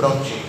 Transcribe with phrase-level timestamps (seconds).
[0.00, 0.46] Prontinho.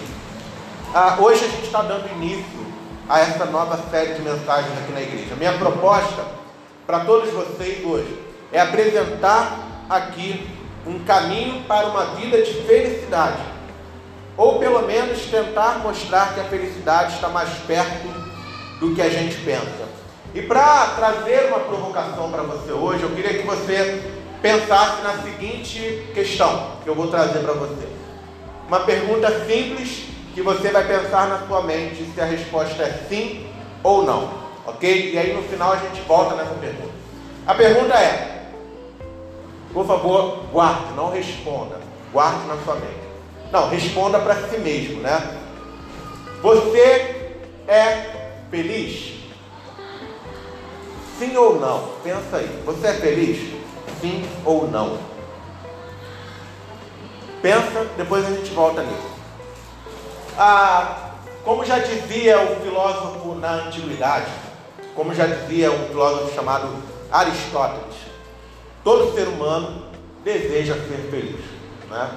[0.95, 2.65] Ah, hoje a gente está dando início
[3.09, 5.35] a essa nova série de mensagens aqui na igreja.
[5.35, 6.25] Minha proposta
[6.87, 8.17] para todos vocês hoje
[8.49, 10.49] é apresentar aqui
[10.87, 13.41] um caminho para uma vida de felicidade,
[14.37, 18.07] ou pelo menos tentar mostrar que a felicidade está mais perto
[18.79, 19.85] do que a gente pensa.
[20.33, 24.01] E para trazer uma provocação para você hoje, eu queria que você
[24.41, 27.90] pensasse na seguinte questão que eu vou trazer para você.
[28.71, 33.45] Uma pergunta simples que você vai pensar na sua mente se a resposta é sim
[33.83, 34.31] ou não,
[34.65, 35.11] ok?
[35.11, 36.93] E aí no final a gente volta nessa pergunta.
[37.45, 38.45] A pergunta é:
[39.73, 41.81] por favor, guarde, não responda,
[42.13, 43.01] guarde na sua mente.
[43.51, 45.37] Não, responda para si mesmo, né?
[46.41, 47.33] Você
[47.67, 48.05] é
[48.49, 49.19] feliz?
[51.19, 51.89] Sim ou não?
[52.01, 52.61] Pensa aí.
[52.65, 53.53] Você é feliz?
[53.99, 54.97] Sim ou não?
[57.41, 59.11] Pensa, depois a gente volta nisso.
[60.37, 61.11] Ah,
[61.43, 64.31] como já dizia o filósofo na antiguidade,
[64.95, 66.69] como já dizia um filósofo chamado
[67.11, 67.95] Aristóteles,
[68.83, 69.85] todo ser humano
[70.23, 71.41] deseja ser feliz.
[71.89, 72.11] Né?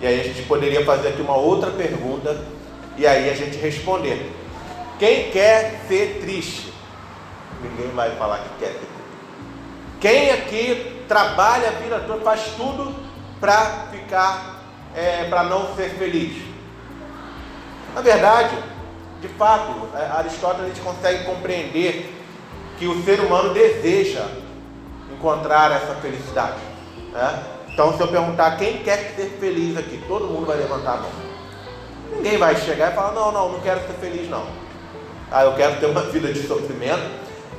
[0.00, 2.38] E aí a gente poderia fazer aqui uma outra pergunta
[2.96, 4.30] e aí a gente responder.
[4.98, 6.72] Quem quer ser triste?
[7.62, 8.98] Ninguém vai falar que quer ser triste.
[10.00, 12.94] Quem aqui trabalha a vida toda, faz tudo
[13.40, 14.57] para ficar,
[14.98, 16.42] é, para não ser feliz?
[17.94, 18.56] Na verdade,
[19.20, 22.12] de fato, é, Aristóteles consegue compreender
[22.78, 24.24] que o ser humano deseja
[25.12, 26.58] encontrar essa felicidade.
[27.12, 27.42] Né?
[27.68, 31.10] Então, se eu perguntar quem quer ser feliz aqui, todo mundo vai levantar a mão.
[32.16, 34.46] Ninguém vai chegar e falar: Não, não, não quero ser feliz, não.
[35.30, 37.08] Ah, eu quero ter uma vida de sofrimento,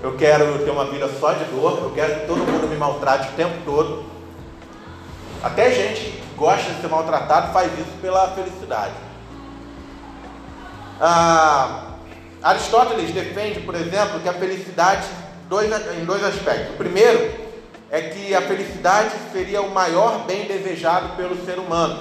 [0.04, 3.30] eu quero ter uma vida só de dor, eu quero que todo mundo me maltrate
[3.30, 4.04] o tempo todo.
[5.42, 8.94] Até gente gosta de ser maltratado faz isso pela felicidade.
[11.00, 11.90] Ah,
[12.42, 15.06] Aristóteles defende, por exemplo, que a felicidade
[15.50, 16.74] dois, em dois aspectos.
[16.74, 17.32] O primeiro
[17.92, 22.00] é que a felicidade seria o maior bem desejado pelo ser humano,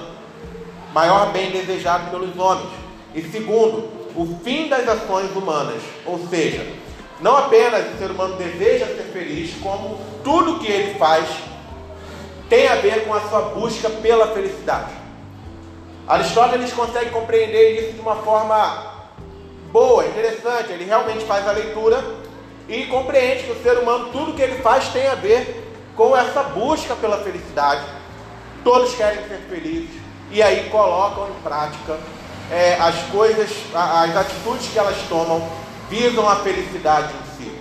[0.93, 2.69] maior bem desejado pelos homens.
[3.13, 6.65] E segundo, o fim das ações humanas, ou seja,
[7.19, 11.27] não apenas o ser humano deseja ser feliz, como tudo que ele faz
[12.49, 14.91] tem a ver com a sua busca pela felicidade.
[16.07, 18.93] Aristóteles consegue compreender isso de uma forma
[19.71, 20.71] boa, interessante.
[20.71, 22.03] Ele realmente faz a leitura
[22.67, 25.63] e compreende que o ser humano, tudo que ele faz tem a ver
[25.95, 27.85] com essa busca pela felicidade.
[28.63, 31.97] Todos querem ser felizes e aí colocam em prática
[32.51, 35.47] é, as coisas, as atitudes que elas tomam
[35.89, 37.51] visam a felicidade em si.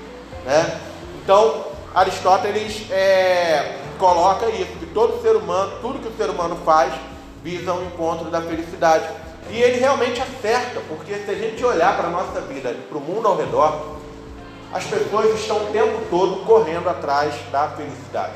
[0.44, 0.81] Né?
[1.22, 6.92] Então, Aristóteles é, coloca isso, que todo ser humano, tudo que o ser humano faz,
[7.42, 9.06] visa o encontro da felicidade.
[9.50, 13.00] E ele realmente acerta, porque se a gente olhar para a nossa vida, para o
[13.00, 13.98] mundo ao redor,
[14.72, 18.34] as pessoas estão o tempo todo correndo atrás da felicidade.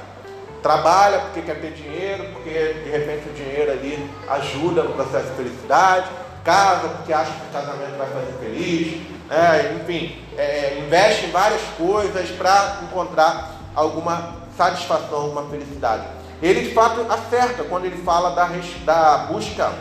[0.62, 2.50] Trabalha porque quer ter dinheiro, porque
[2.84, 6.08] de repente o dinheiro ali ajuda no processo de felicidade.
[6.44, 9.02] Casa porque acha que o casamento vai fazer feliz.
[9.30, 16.04] É, enfim, é, investe em várias coisas para encontrar alguma satisfação, alguma felicidade.
[16.42, 18.50] Ele de fato acerta quando ele fala da,
[18.84, 19.72] da busca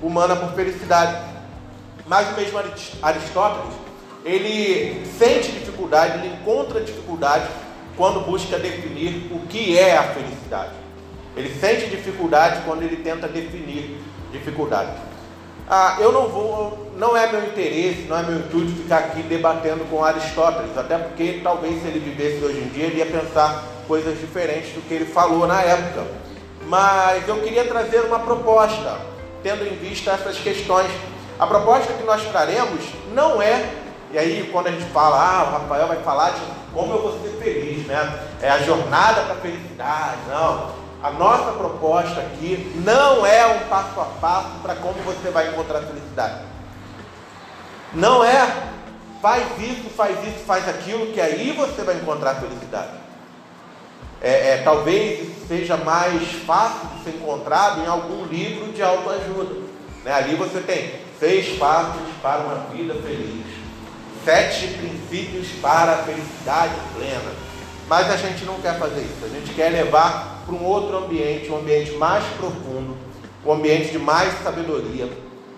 [0.00, 1.16] humana por felicidade.
[2.06, 2.58] Mas o mesmo
[3.02, 3.74] Aristóteles,
[4.24, 7.46] ele sente dificuldade, ele encontra dificuldade
[7.96, 10.72] quando busca definir o que é a felicidade.
[11.36, 13.98] Ele sente dificuldade quando ele tenta definir
[14.30, 14.92] dificuldade.
[15.68, 19.84] Ah, eu não vou, não é meu interesse, não é meu intuito ficar aqui debatendo
[19.86, 24.18] com Aristóteles, até porque talvez se ele vivesse hoje em dia ele ia pensar coisas
[24.18, 26.06] diferentes do que ele falou na época.
[26.66, 28.98] Mas eu queria trazer uma proposta,
[29.42, 30.90] tendo em vista essas questões.
[31.38, 32.80] A proposta que nós traremos
[33.12, 33.70] não é,
[34.10, 36.40] e aí quando a gente fala, ah, o Rafael vai falar de
[36.72, 38.26] como eu vou ser feliz, né?
[38.40, 40.84] É a jornada para a felicidade, não.
[41.02, 45.80] A nossa proposta aqui não é um passo a passo para como você vai encontrar
[45.82, 46.40] felicidade.
[47.92, 48.72] Não é
[49.24, 53.03] faz isso, faz isso, faz aquilo, que aí você vai encontrar felicidade.
[54.24, 59.56] É, é, talvez seja mais fácil de ser encontrado em algum livro de autoajuda.
[60.02, 60.14] Né?
[60.14, 63.44] Ali você tem seis passos para uma vida feliz,
[64.24, 67.32] sete princípios para a felicidade plena.
[67.86, 71.50] Mas a gente não quer fazer isso, a gente quer levar para um outro ambiente,
[71.50, 72.96] um ambiente mais profundo,
[73.44, 75.06] um ambiente de mais sabedoria.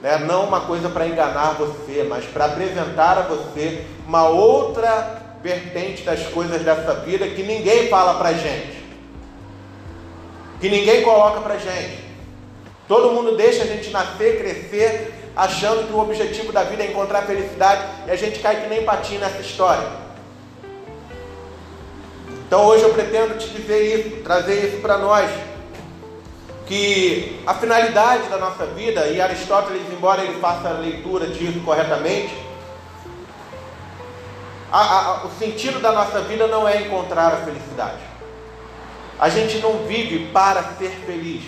[0.03, 0.19] Né?
[0.19, 6.27] Não uma coisa para enganar você, mas para apresentar a você uma outra vertente das
[6.27, 8.85] coisas dessa vida que ninguém fala para gente,
[10.61, 12.05] que ninguém coloca para gente.
[12.89, 17.23] Todo mundo deixa a gente nascer, crescer, achando que o objetivo da vida é encontrar
[17.23, 19.89] felicidade e a gente cai que nem patinho nessa história.
[22.47, 25.31] Então hoje eu pretendo te dizer isso, trazer isso para nós.
[26.67, 32.35] Que a finalidade da nossa vida, e Aristóteles, embora ele faça a leitura disso corretamente,
[34.73, 38.01] a, a, o sentido da nossa vida não é encontrar a felicidade.
[39.19, 41.45] A gente não vive para ser feliz.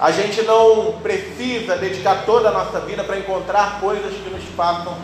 [0.00, 4.96] A gente não precisa dedicar toda a nossa vida para encontrar coisas que nos façam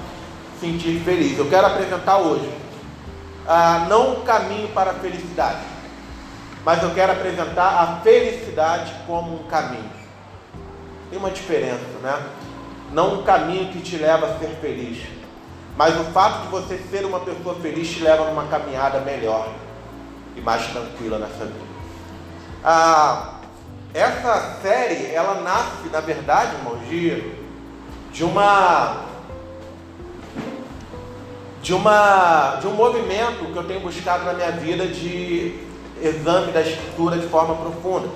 [0.61, 1.39] sentir feliz.
[1.39, 2.51] Eu quero apresentar hoje
[3.47, 5.61] ah, não um caminho para a felicidade,
[6.65, 9.91] mas eu quero apresentar a felicidade como um caminho.
[11.09, 12.23] Tem uma diferença, né?
[12.93, 14.99] Não um caminho que te leva a ser feliz,
[15.81, 19.49] mas o fato de você ser uma pessoa feliz te leva numa caminhada melhor
[20.37, 21.71] e mais tranquila nessa vida.
[22.63, 23.37] Ah,
[23.95, 27.33] essa série, ela nasce, na verdade, irmão, de,
[28.13, 29.07] de uma
[31.63, 35.65] de uma de um movimento que eu tenho buscado na minha vida de
[36.03, 38.11] exame da escritura de forma profunda.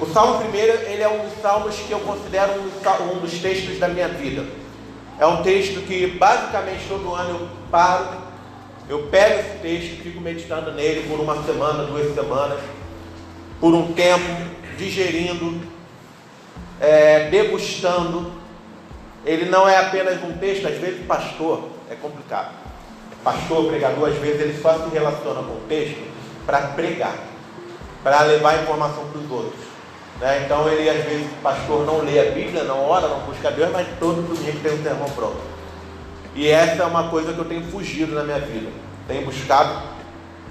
[0.00, 3.78] O Salmo primeiro, ele é um dos salmos que eu considero um, um dos textos
[3.78, 4.61] da minha vida.
[5.22, 8.08] É um texto que basicamente todo ano eu paro,
[8.88, 12.58] eu pego esse texto fico meditando nele por uma semana, duas semanas,
[13.60, 14.26] por um tempo,
[14.76, 15.60] digerindo,
[16.80, 18.32] é, degustando.
[19.24, 22.54] Ele não é apenas um texto, às vezes pastor, é complicado.
[23.22, 26.02] Pastor, pregador, às vezes ele só se relaciona com o texto
[26.44, 27.16] para pregar,
[28.02, 29.71] para levar informação para os outros.
[30.22, 30.44] Né?
[30.44, 33.88] Então ele às vezes, pastor não lê a Bíblia, não ora, não busca Deus, mas
[33.98, 35.40] todo domingo tem um sermão pronto.
[36.36, 38.70] E essa é uma coisa que eu tenho fugido na minha vida.
[39.08, 39.82] Tenho buscado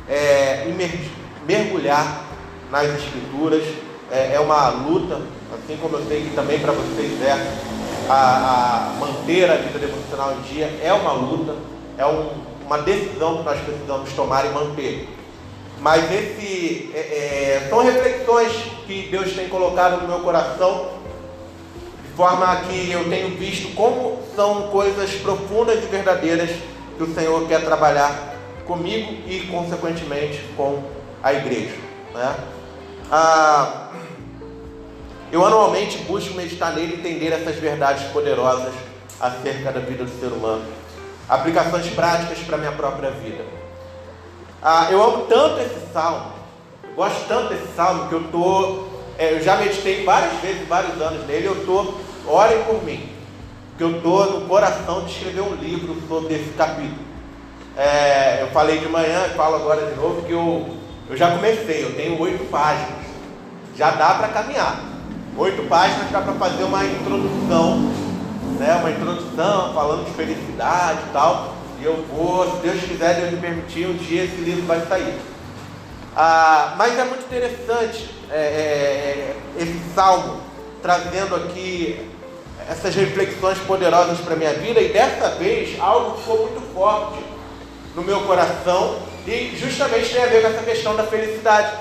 [0.09, 0.68] é,
[1.47, 2.21] mergulhar
[2.69, 3.63] nas escrituras.
[4.12, 5.21] É, é, uma luta,
[5.53, 7.31] assim como eu sei que também para vocês é
[8.09, 11.56] a, a, manter a vida devocional em dia, é uma luta,
[11.97, 12.29] é um,
[12.65, 15.07] uma decisão que nós precisamos tomar e manter.
[15.81, 18.51] Mas esse, é, é, são reflexões
[18.86, 20.89] que Deus tem colocado no meu coração,
[22.04, 26.51] de forma que eu tenho visto como são coisas profundas e verdadeiras
[26.95, 28.36] que o Senhor quer trabalhar
[28.68, 30.83] comigo e, consequentemente, com
[31.24, 31.75] a igreja.
[32.13, 32.36] Né?
[33.12, 33.88] Ah,
[35.31, 38.74] eu anualmente busco meditar nele e entender essas verdades poderosas
[39.19, 40.63] acerca da vida do ser humano.
[41.28, 43.44] Aplicações práticas para a minha própria vida.
[44.63, 46.34] Ah, eu amo tanto esse salmo,
[46.96, 48.84] gosto tanto desse salmo que eu tô,
[49.18, 51.96] é, eu já meditei várias vezes, vários anos nele, eu tô,
[52.28, 53.10] orem por mim,
[53.75, 57.10] que eu tô no coração de escrever um livro sobre esse capítulo.
[57.75, 60.69] É, eu falei de manhã, falo agora de novo que eu,
[61.10, 63.00] eu já comecei, eu tenho oito páginas,
[63.75, 64.80] já dá para caminhar.
[65.38, 67.80] Oito páginas dá para fazer uma introdução,
[68.60, 71.61] né, uma introdução falando de felicidade e tal.
[71.83, 75.16] Eu vou, se Deus quiser, Deus me permitir, um dia esse livro vai sair.
[76.16, 80.42] Ah, mas é muito interessante é, é, é esse salmo,
[80.81, 82.07] trazendo aqui
[82.69, 87.19] essas reflexões poderosas para a minha vida, e dessa vez algo ficou muito forte
[87.95, 91.72] no meu coração, e justamente tem a ver com essa questão da felicidade.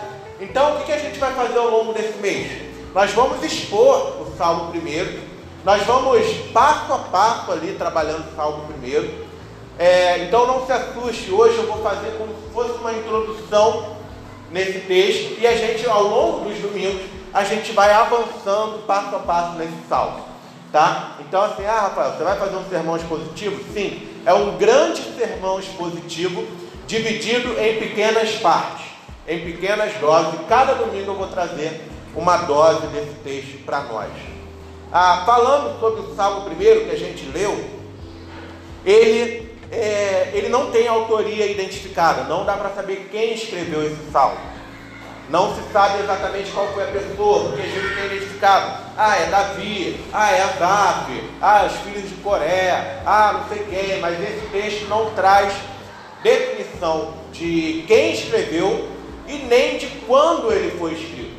[0.41, 2.51] Então, o que, que a gente vai fazer ao longo desse mês?
[2.95, 5.21] Nós vamos expor o salmo primeiro,
[5.65, 9.30] nós vamos passo a passo ali trabalhando o salmo primeiro.
[9.81, 13.97] É, então não se assuste, hoje eu vou fazer como se fosse uma introdução
[14.51, 17.01] nesse texto e a gente, ao longo dos domingos,
[17.33, 20.23] a gente vai avançando passo a passo nesse salmo.
[20.71, 21.17] Tá?
[21.21, 23.59] Então assim, ah Rafael, você vai fazer um sermão expositivo?
[23.73, 26.47] Sim, é um grande sermão expositivo
[26.87, 28.85] dividido em pequenas partes,
[29.27, 30.41] em pequenas doses.
[30.47, 34.11] Cada domingo eu vou trazer uma dose desse texto para nós.
[34.93, 37.81] Ah, falando sobre o Salmo primeiro que a gente leu,
[38.85, 44.39] ele é, ele não tem autoria identificada, não dá para saber quem escreveu esse salmo.
[45.29, 48.83] Não se sabe exatamente qual foi a pessoa, porque a gente tem identificado.
[48.97, 54.01] Ah, é Davi, ah, é Asaf, ah, os filhos de Coré, ah, não sei quem,
[54.01, 55.55] mas esse texto não traz
[56.25, 58.89] definição de quem escreveu
[59.29, 61.30] e nem de quando ele foi escrito.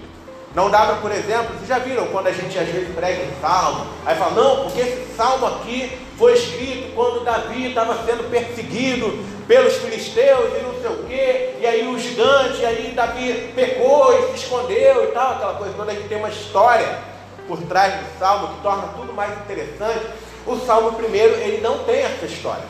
[0.53, 3.41] Não dá para, por exemplo, vocês já viram quando a gente às vezes prega um
[3.41, 9.23] salmo, aí fala, não, porque esse salmo aqui foi escrito quando Davi estava sendo perseguido
[9.47, 14.13] pelos filisteus e não sei o quê, e aí o gigante, e aí Davi pecou
[14.13, 16.99] e se escondeu e tal, aquela coisa Quando A gente tem uma história
[17.47, 20.05] por trás do salmo que torna tudo mais interessante.
[20.45, 22.63] O salmo primeiro, ele não tem essa história.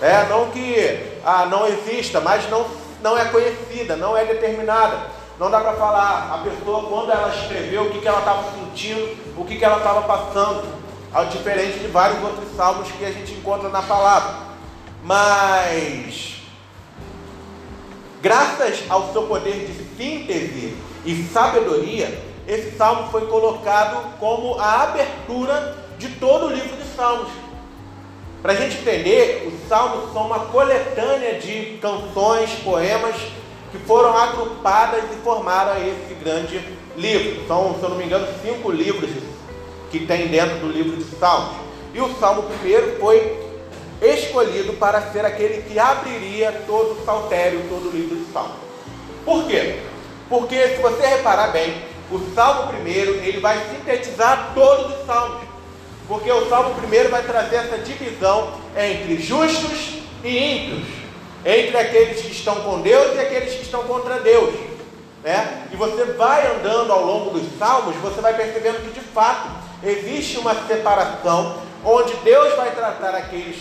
[0.00, 2.66] É, não que ah, não exista, mas não,
[3.02, 5.23] não é conhecida, não é determinada.
[5.38, 9.16] Não dá para falar a pessoa quando ela escreveu o que, que ela estava sentindo,
[9.36, 10.84] o que, que ela estava passando.
[11.12, 14.34] ao diferente de vários outros salmos que a gente encontra na palavra.
[15.02, 16.42] Mas,
[18.20, 25.76] graças ao seu poder de síntese e sabedoria, esse salmo foi colocado como a abertura
[25.98, 27.30] de todo o livro de Salmos.
[28.42, 33.16] Para a gente entender, os salmos são uma coletânea de canções, poemas
[33.74, 36.60] que foram agrupadas e formaram esse grande
[36.96, 37.44] livro.
[37.48, 39.10] São, se eu não me engano, cinco livros
[39.90, 41.56] que tem dentro do livro de Salmos.
[41.92, 43.36] E o Salmo primeiro foi
[44.00, 48.56] escolhido para ser aquele que abriria todo o saltério, todo o livro de Salmos.
[49.24, 49.80] Por quê?
[50.28, 51.74] Porque se você reparar bem,
[52.12, 55.42] o Salmo primeiro ele vai sintetizar todos os salmos.
[56.06, 61.03] Porque o Salmo primeiro vai trazer essa divisão entre justos e ímpios,
[61.44, 64.54] entre aqueles que estão com Deus e aqueles que estão contra Deus.
[65.22, 65.68] Né?
[65.72, 69.48] E você vai andando ao longo dos salmos, você vai percebendo que de fato
[69.82, 73.56] existe uma separação onde Deus vai tratar aqueles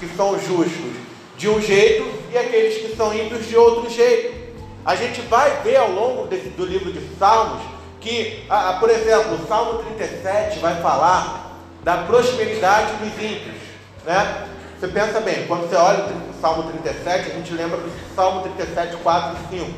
[0.00, 0.96] que são justos
[1.36, 4.36] de um jeito e aqueles que são ímpios de outro jeito.
[4.84, 7.62] A gente vai ver ao longo desse, do livro de Salmos
[8.00, 8.44] que,
[8.80, 13.56] por exemplo, o Salmo 37 vai falar da prosperidade dos ímpios.
[14.04, 14.48] Né?
[14.78, 18.96] Você pensa bem, quando você olha o Salmo 37, a gente lembra do Salmo 37,
[18.98, 19.70] 4 e 5.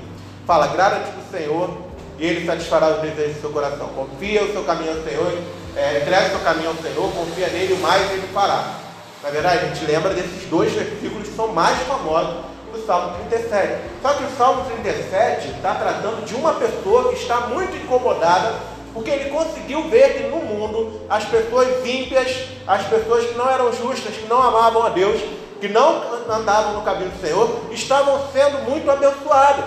[0.47, 1.71] Fala, agrada-te do Senhor
[2.19, 3.89] e Ele satisfará os desejos do seu coração.
[3.89, 5.39] Confia o seu caminho ao Senhor,
[5.75, 8.75] é, entrega o seu caminho ao Senhor, confia nele, o mais Ele fará.
[9.23, 13.81] Na verdade, a gente lembra desses dois versículos que são mais famosos do Salmo 37.
[14.03, 18.53] Só que o Salmo 37 está tratando de uma pessoa que está muito incomodada
[18.93, 23.73] porque ele conseguiu ver que no mundo as pessoas ímpias, as pessoas que não eram
[23.73, 25.21] justas, que não amavam a Deus,
[25.61, 29.65] que não andavam no caminho do Senhor, estavam sendo muito abençoadas,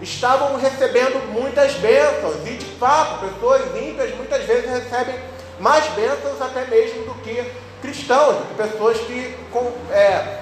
[0.00, 5.14] estavam recebendo muitas bênçãos, e de fato, pessoas ímpias muitas vezes recebem
[5.60, 7.44] mais bênçãos até mesmo do que
[7.80, 10.40] cristãos, do que pessoas que, com, é,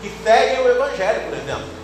[0.00, 1.75] que seguem o Evangelho, por exemplo.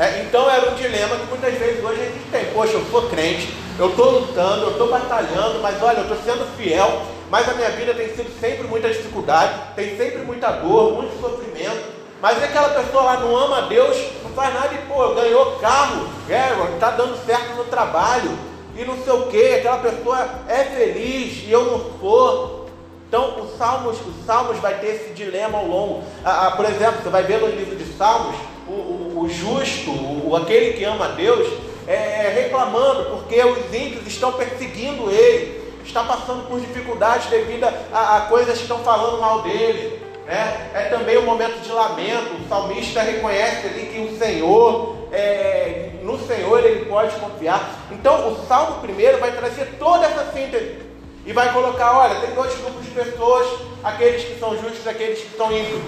[0.00, 2.46] É, então era um dilema que muitas vezes hoje a gente tem.
[2.54, 6.56] Poxa, eu sou crente, eu estou lutando, eu estou batalhando, mas olha, eu estou sendo
[6.56, 11.20] fiel, mas a minha vida tem sido sempre muita dificuldade, tem sempre muita dor, muito
[11.20, 11.84] sofrimento.
[12.22, 15.56] Mas é aquela pessoa lá não ama a Deus, não faz nada e, pô, ganhou
[15.56, 18.30] carro, é, está dando certo no trabalho,
[18.74, 22.70] e não sei o que, aquela pessoa é feliz e eu não sou.
[23.06, 26.04] Então, os Salmos, os Salmos vai ter esse dilema ao longo.
[26.24, 28.36] Ah, ah, por exemplo, você vai ver no livro de Salmos,
[28.70, 31.48] o, o, justo, o, aquele que ama a Deus,
[31.86, 38.16] é, é, reclamando porque os ímpios estão perseguindo ele, está passando por dificuldades devido a,
[38.16, 40.00] a coisas que estão falando mal dele.
[40.26, 40.70] Né?
[40.74, 42.34] É também um momento de lamento.
[42.34, 47.88] O salmista reconhece ali que o Senhor, é, no Senhor ele pode confiar.
[47.90, 50.78] Então, o Salmo primeiro vai trazer toda essa síntese
[51.26, 53.46] e vai colocar: olha, tem dois grupos de pessoas,
[53.82, 55.82] aqueles que são justos, aqueles que são ímpios.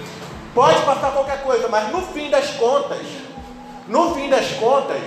[0.53, 3.01] Pode passar qualquer coisa, mas no fim das contas,
[3.87, 5.01] no fim das contas,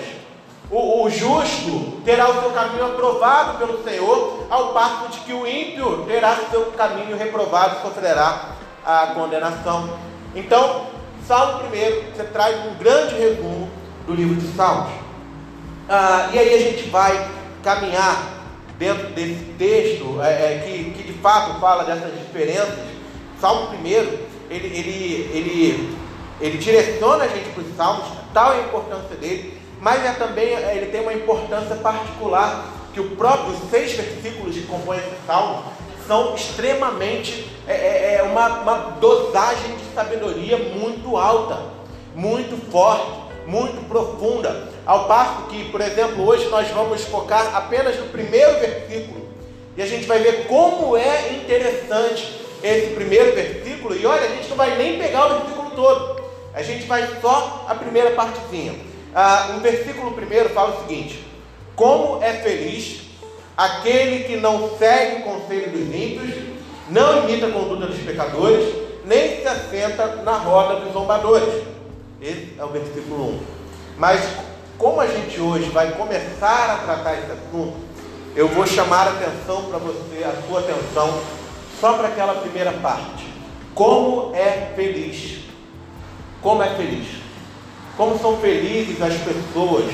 [0.68, 5.46] o, o, justo terá o seu caminho aprovado pelo Senhor, ao passo de que o
[5.46, 9.88] ímpio terá o seu caminho reprovado sofrerá a condenação.
[10.34, 10.86] Então,
[11.26, 13.70] Salmo 1, você traz um grande resumo
[14.04, 14.92] do livro de Salmos.
[15.88, 17.30] Ah, e aí a gente vai
[17.62, 18.36] caminhar
[18.76, 22.84] dentro desse texto é, é, que, que de fato fala dessas diferenças.
[23.40, 25.98] Salmo 1 ele, ele, ele,
[26.40, 30.48] ele direciona a gente para os salmos, tal é a importância dele, mas é também
[30.48, 35.62] ele tem uma importância particular, que o próprio seis versículos que compõem esse salmo
[36.06, 41.60] são extremamente, é, é, é uma, uma dosagem de sabedoria muito alta,
[42.14, 44.68] muito forte, muito profunda.
[44.86, 49.26] Ao passo que, por exemplo, hoje nós vamos focar apenas no primeiro versículo.
[49.76, 54.48] E a gente vai ver como é interessante esse primeiro versículo, e olha, a gente
[54.48, 56.22] não vai nem pegar o versículo todo,
[56.54, 58.74] a gente vai só a primeira partezinha.
[59.14, 61.26] Ah, no versículo primeiro fala o seguinte:
[61.74, 63.02] Como é feliz
[63.56, 66.34] aquele que não segue o conselho dos ímpios,
[66.90, 71.64] não imita a conduta dos pecadores, nem se assenta na roda dos zombadores.
[72.20, 73.40] Esse é o versículo 1.
[73.98, 74.20] Mas
[74.78, 77.76] como a gente hoje vai começar a tratar esse assunto,
[78.34, 81.20] eu vou chamar a atenção para você, a sua atenção,
[81.80, 83.26] só para aquela primeira parte.
[83.74, 85.44] Como é feliz.
[86.42, 87.06] Como é feliz.
[87.96, 89.92] Como são felizes as pessoas.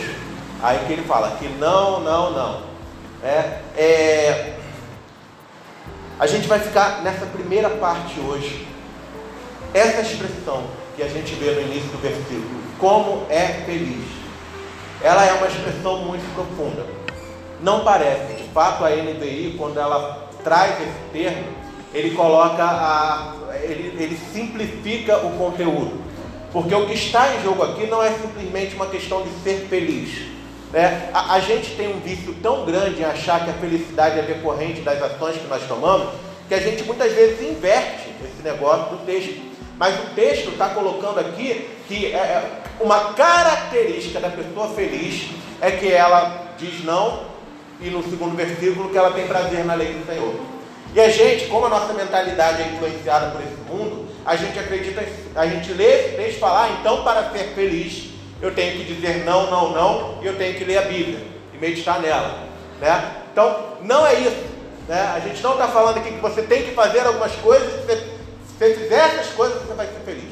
[0.63, 2.63] Aí que ele fala que não, não, não.
[3.23, 4.57] É, é,
[6.19, 8.67] a gente vai ficar nessa primeira parte hoje.
[9.75, 14.05] Essa expressão que a gente vê no início do versículo, como é feliz,
[15.03, 16.87] ela é uma expressão muito profunda.
[17.61, 21.62] Não parece, de fato, a NBI, quando ela traz esse termo,
[21.95, 23.35] ele coloca a.
[23.63, 26.01] Ele, ele simplifica o conteúdo.
[26.53, 30.33] Porque o que está em jogo aqui não é simplesmente uma questão de ser feliz.
[30.73, 31.11] Né?
[31.13, 34.81] A, a gente tem um vício tão grande em achar que a felicidade é decorrente
[34.81, 36.09] das ações que nós tomamos,
[36.49, 39.41] que a gente muitas vezes inverte esse negócio do texto.
[39.79, 45.31] Mas o texto está colocando aqui que é, é uma característica da pessoa feliz
[45.61, 47.23] é que ela diz não,
[47.81, 50.52] e no segundo versículo que ela tem prazer na lei do Senhor.
[50.95, 55.03] E a gente, como a nossa mentalidade é influenciada por esse mundo, a gente acredita,
[55.35, 59.51] a gente lê esse texto falar, então para ser feliz, eu tenho que dizer não,
[59.51, 61.19] não, não, e eu tenho que ler a Bíblia
[61.55, 62.47] e meditar nela.
[62.81, 63.13] Né?
[63.33, 64.45] Então, não é isso.
[64.87, 65.01] Né?
[65.15, 68.75] A gente não está falando aqui que você tem que fazer algumas coisas, se você
[68.75, 70.31] fizer essas coisas, você vai ser feliz.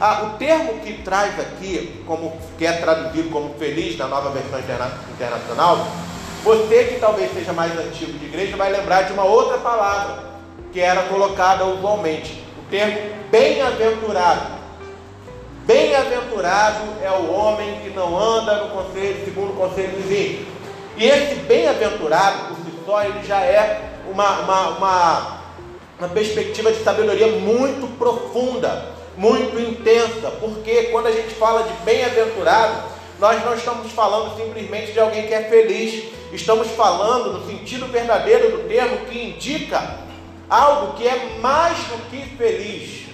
[0.00, 4.58] Ah, o termo que traz aqui, como que é traduzido como feliz na nova versão
[4.58, 5.86] interna, internacional,
[6.44, 10.34] você que talvez seja mais antigo de igreja vai lembrar de uma outra palavra
[10.70, 12.98] que era colocada usualmente, o termo
[13.30, 14.52] bem-aventurado.
[15.64, 20.46] Bem-aventurado é o homem que não anda no conselho, segundo o conselho dos ímpios.
[20.98, 23.80] E esse bem-aventurado, por si só, ele já é
[24.12, 25.40] uma, uma, uma,
[25.98, 32.82] uma perspectiva de sabedoria muito profunda, muito intensa, porque quando a gente fala de bem-aventurado,
[33.18, 38.56] nós não estamos falando simplesmente de alguém que é feliz, estamos falando no sentido verdadeiro
[38.56, 39.98] do termo que indica
[40.48, 43.04] algo que é mais do que feliz.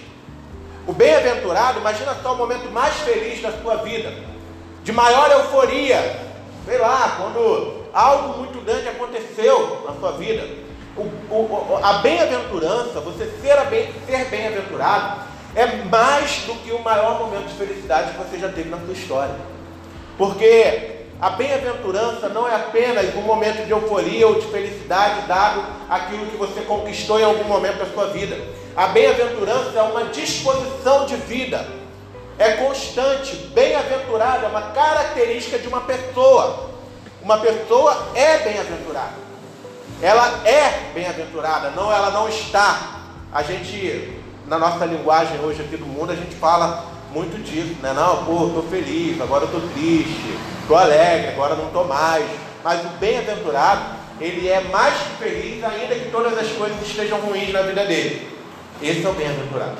[0.87, 4.13] O bem-aventurado, imagina só o momento mais feliz da sua vida,
[4.83, 6.19] de maior euforia,
[6.65, 10.47] sei lá, quando algo muito grande aconteceu na sua vida.
[10.97, 15.21] O, o, a bem-aventurança, você ser, bem, ser bem-aventurado,
[15.55, 18.93] é mais do que o maior momento de felicidade que você já teve na sua
[18.93, 19.35] história.
[20.17, 26.25] Porque a bem-aventurança não é apenas um momento de euforia ou de felicidade dado aquilo
[26.25, 28.35] que você conquistou em algum momento da sua vida.
[28.75, 31.67] A bem-aventurança é uma disposição de vida,
[32.39, 33.35] é constante.
[33.53, 36.71] Bem-aventurado é uma característica de uma pessoa.
[37.21, 39.13] Uma pessoa é bem-aventurada.
[40.01, 43.01] Ela é bem-aventurada, não ela não está.
[43.31, 47.93] A gente, na nossa linguagem hoje aqui do mundo, a gente fala muito disso, né?
[47.93, 50.39] Não, pô, estou feliz, agora eu estou triste,
[50.71, 52.25] estou alegre, agora não estou mais.
[52.63, 57.61] Mas o bem-aventurado, ele é mais feliz ainda que todas as coisas estejam ruins na
[57.63, 58.29] vida dele.
[58.81, 59.77] Esse é o bem-aventurado.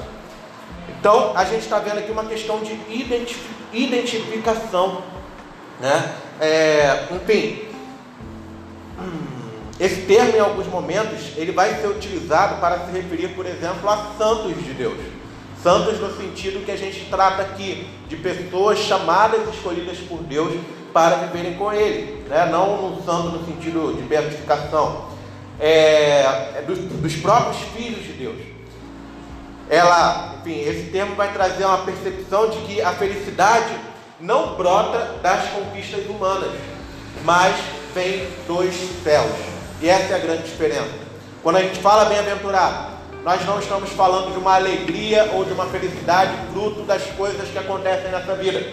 [0.89, 2.77] Então, a gente está vendo aqui uma questão de
[3.73, 5.03] identificação.
[5.79, 6.13] Né?
[6.39, 7.67] É, enfim,
[9.79, 14.13] esse termo, em alguns momentos, ele vai ser utilizado para se referir, por exemplo, a
[14.17, 14.99] santos de Deus.
[15.63, 20.53] Santos no sentido que a gente trata aqui de pessoas chamadas e escolhidas por Deus
[20.93, 22.45] para viverem com Ele, né?
[22.51, 25.09] não no santo no sentido de beatificação,
[25.59, 26.21] é,
[26.57, 28.37] é dos, dos próprios filhos de Deus.
[29.69, 33.73] Ela, enfim, esse termo vai trazer uma percepção de que a felicidade
[34.19, 36.51] não brota das conquistas humanas,
[37.23, 37.55] mas
[37.93, 39.31] vem dos céus.
[39.81, 40.89] E essa é a grande diferença.
[41.41, 42.91] Quando a gente fala bem-aventurado,
[43.23, 47.57] nós não estamos falando de uma alegria ou de uma felicidade fruto das coisas que
[47.57, 48.63] acontecem nessa vida.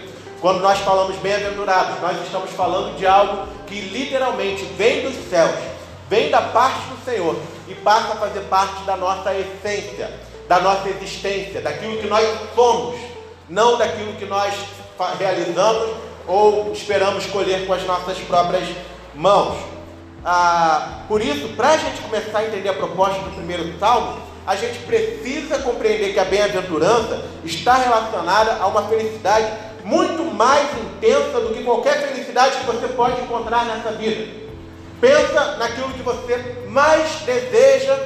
[0.41, 5.51] Quando nós falamos bem-aventurados, nós estamos falando de algo que literalmente vem dos céus,
[6.09, 7.35] vem da parte do Senhor
[7.67, 10.09] e passa a fazer parte da nossa essência,
[10.47, 12.25] da nossa existência, daquilo que nós
[12.55, 12.97] somos,
[13.49, 14.53] não daquilo que nós
[15.19, 18.69] realizamos ou esperamos colher com as nossas próprias
[19.13, 19.57] mãos.
[20.23, 24.55] Ah, por isso, para a gente começar a entender a proposta do primeiro salmo, a
[24.55, 31.53] gente precisa compreender que a bem-aventurança está relacionada a uma felicidade muito mais intensa do
[31.53, 34.39] que qualquer felicidade que você pode encontrar nessa vida.
[34.99, 37.97] Pensa naquilo que você mais deseja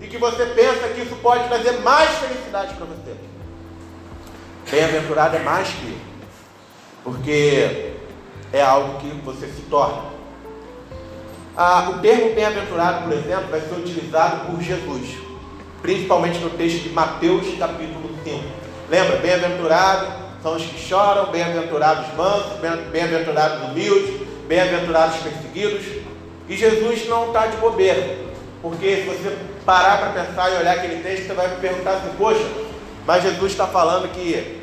[0.00, 3.14] e que você pensa que isso pode trazer mais felicidade para você.
[4.70, 5.98] Bem-aventurado é mais que
[7.04, 7.92] porque
[8.52, 10.12] é algo que você se torna.
[11.56, 15.32] Ah, o termo bem-aventurado, por exemplo, vai ser utilizado por Jesus
[15.82, 18.44] principalmente no texto de Mateus, capítulo 5.
[18.88, 19.16] Lembra?
[19.16, 22.58] Bem-aventurado são os que choram, bem-aventurados mansos,
[22.90, 25.84] bem-aventurados humildes, bem-aventurados perseguidos.
[26.48, 28.16] E Jesus não está de bobeira,
[28.60, 32.10] porque se você parar para pensar e olhar aquele texto, você vai me perguntar assim:
[32.18, 32.44] poxa,
[33.06, 34.60] mas Jesus está falando que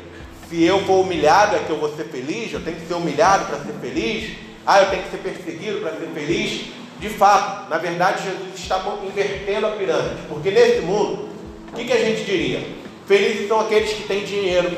[0.48, 3.46] se eu for humilhado é que eu vou ser feliz, eu tenho que ser humilhado
[3.46, 6.66] para ser feliz, ah, eu tenho que ser perseguido para ser feliz.
[6.98, 11.30] De fato, na verdade, Jesus está invertendo a pirâmide, porque nesse mundo,
[11.72, 12.62] o que, que a gente diria?
[13.06, 14.70] Felizes são aqueles que têm dinheiro,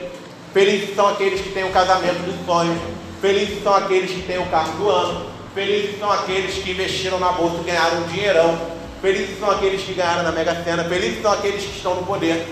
[0.52, 2.78] felizes são aqueles que têm o casamento dos sonhos,
[3.20, 7.32] felizes são aqueles que têm o carro do ano, felizes são aqueles que investiram na
[7.32, 8.58] bolsa e ganharam um dinheirão,
[9.02, 12.46] Felizes são aqueles que ganharam na Mega Sena, felizes são aqueles que estão no poder.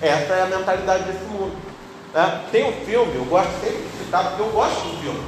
[0.00, 1.54] Essa é a mentalidade desse mundo.
[2.14, 2.40] Né?
[2.50, 5.20] Tem um filme, eu gosto sempre de citar, porque eu gosto do filme.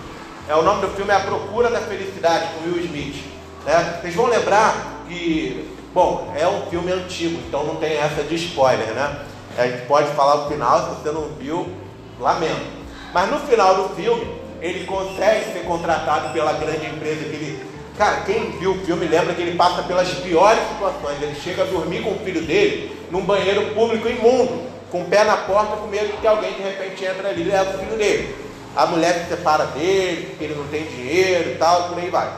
[0.48, 3.22] É, o nome do filme é A Procura da Felicidade, com Will Smith.
[3.66, 3.98] Né?
[4.00, 8.94] Vocês vão lembrar que, bom, é um filme antigo, então não tem essa de spoiler,
[8.94, 9.26] né?
[9.58, 11.68] A gente pode falar o final, se você não viu,
[12.20, 12.78] lamento.
[13.12, 14.26] Mas no final do filme,
[14.60, 17.68] ele consegue ser contratado pela grande empresa que ele.
[17.96, 21.20] Cara, quem viu o filme lembra que ele passa pelas piores situações.
[21.20, 25.24] Ele chega a dormir com o filho dele num banheiro público imundo, com o pé
[25.24, 28.36] na porta, com medo que alguém de repente entre ali e leve o filho dele.
[28.76, 32.30] A mulher se separa dele, porque ele não tem dinheiro e tal, por aí vai.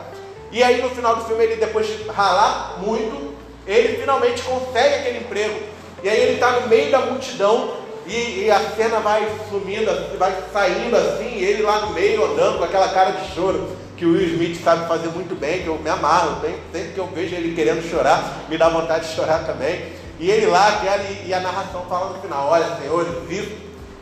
[0.53, 3.35] E aí no final do filme, ele depois de ralar muito,
[3.67, 5.61] ele finalmente consegue aquele emprego.
[6.03, 7.75] E aí ele está no meio da multidão
[8.11, 12.65] e, e, a cena vai sumindo, vai saindo assim, ele lá no meio andando com
[12.65, 15.91] aquela cara de choro que o Will Smith sabe fazer muito bem, que eu me
[15.91, 19.93] amarro, bem, sempre que eu vejo ele querendo chorar, me dá vontade de chorar também.
[20.19, 20.83] E ele lá,
[21.25, 23.53] e a narração fala no final, olha senhores, isso,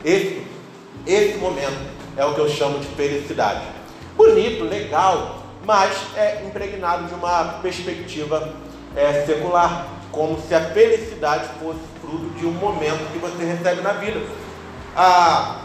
[0.04, 0.42] esse,
[1.06, 1.78] esse momento
[2.16, 3.62] é o que eu chamo de felicidade.
[4.16, 8.54] Bonito, legal, mas é impregnado de uma perspectiva
[8.96, 13.92] é, secular, como se a felicidade fosse fruto de um momento que você recebe na
[13.92, 14.20] vida.
[14.96, 15.60] Ah,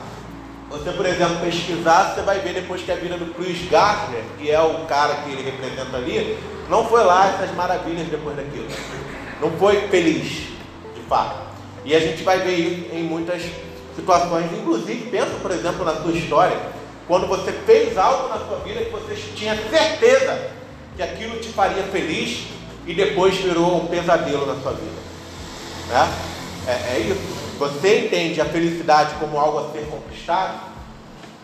[0.70, 4.52] você, por exemplo, pesquisar, você vai ver depois que a vida do Chris Gardner, que
[4.52, 6.38] é o cara que ele representa ali,
[6.70, 8.68] não foi lá essas maravilhas depois daquilo.
[9.40, 10.50] Não foi feliz,
[10.96, 11.36] de fato.
[11.86, 13.42] E a gente vai ver isso em muitas
[13.96, 14.52] situações.
[14.52, 16.58] Inclusive, pensa, por exemplo, na sua história,
[17.08, 20.52] quando você fez algo na sua vida que você tinha certeza
[20.96, 22.48] que aquilo te faria feliz
[22.86, 25.04] e depois virou um pesadelo na sua vida.
[25.90, 26.33] Né?
[26.68, 27.44] É, é isso.
[27.60, 30.60] Você entende a felicidade como algo a ser conquistado,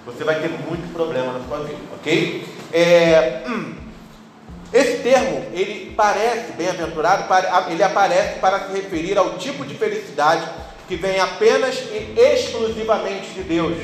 [0.06, 2.48] você vai ter muito problema na sua vida, ok?
[2.74, 3.76] É, hum,
[4.72, 7.26] esse termo, ele parece bem-aventurado,
[7.70, 10.48] ele aparece para se referir ao tipo de felicidade
[10.88, 13.78] que vem apenas e exclusivamente de Deus.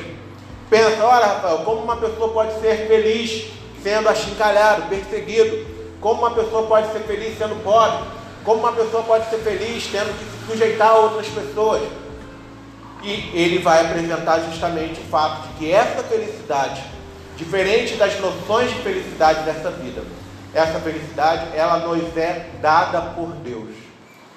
[0.70, 3.50] Pensa, olha Rafael, como uma pessoa pode ser feliz
[3.82, 5.66] sendo achincalhado, perseguido?
[6.00, 8.04] Como uma pessoa pode ser feliz sendo pobre?
[8.44, 11.82] Como uma pessoa pode ser feliz tendo que sujeitar outras pessoas?
[13.02, 16.82] E ele vai apresentar justamente o fato de que essa felicidade,
[17.36, 20.02] diferente das noções de felicidade dessa vida,
[20.54, 23.74] essa felicidade ela nos é dada por Deus.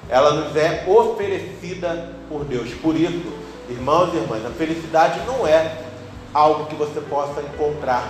[0.10, 2.74] Ela nos é oferecida por Deus.
[2.82, 3.32] Por isso,
[3.69, 5.78] irmãos e irmãs, a felicidade não é
[6.34, 8.08] algo que você possa encontrar,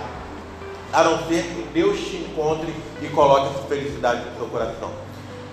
[0.92, 4.90] a não ser que Deus te encontre e coloque essa felicidade no seu coração.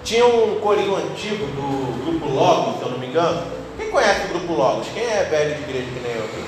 [0.07, 3.43] Tinha um corinho antigo do grupo Logos, se eu não me engano.
[3.77, 4.87] Quem conhece o grupo Logos?
[4.93, 6.45] Quem é velho de igreja que nem eu aqui?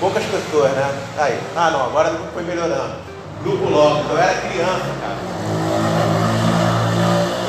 [0.00, 0.92] Poucas pessoas, né?
[1.16, 1.38] Aí.
[1.54, 2.96] Ah, não, agora não foi melhorando.
[3.44, 5.18] Grupo Logos, eu era criança, cara.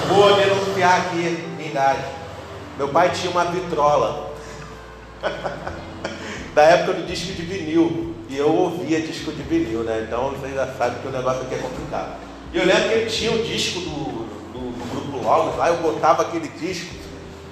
[0.04, 2.02] Eu vou denunciar aqui minha idade.
[2.78, 4.32] Meu pai tinha uma vitrola.
[6.54, 8.14] da época do disco de vinil.
[8.30, 10.06] E eu ouvia disco de vinil, né?
[10.08, 12.16] Então vocês já sabem que o negócio aqui é complicado.
[12.54, 14.27] E eu lembro que ele tinha o disco do
[15.28, 16.96] lá eu botava aquele disco.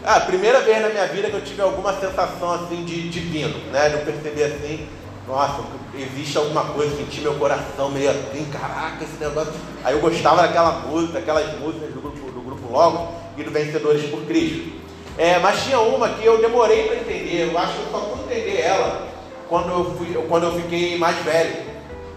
[0.04, 3.90] Ah, primeira vez na minha vida que eu tive alguma sensação assim de divino, né?
[3.90, 4.88] De eu perceber assim,
[5.28, 5.64] nossa,
[5.96, 9.54] existe alguma coisa, senti meu coração meio assim, caraca, esse negócio.
[9.84, 14.08] Aí eu gostava daquela música, aquelas músicas do grupo, do grupo Logos e do Vencedores
[14.10, 14.74] por Cristo.
[15.18, 18.26] É, mas tinha uma que eu demorei para entender, eu acho que eu só fui
[18.26, 19.08] entender ela
[19.48, 21.56] quando eu, fui, quando eu fiquei mais velho.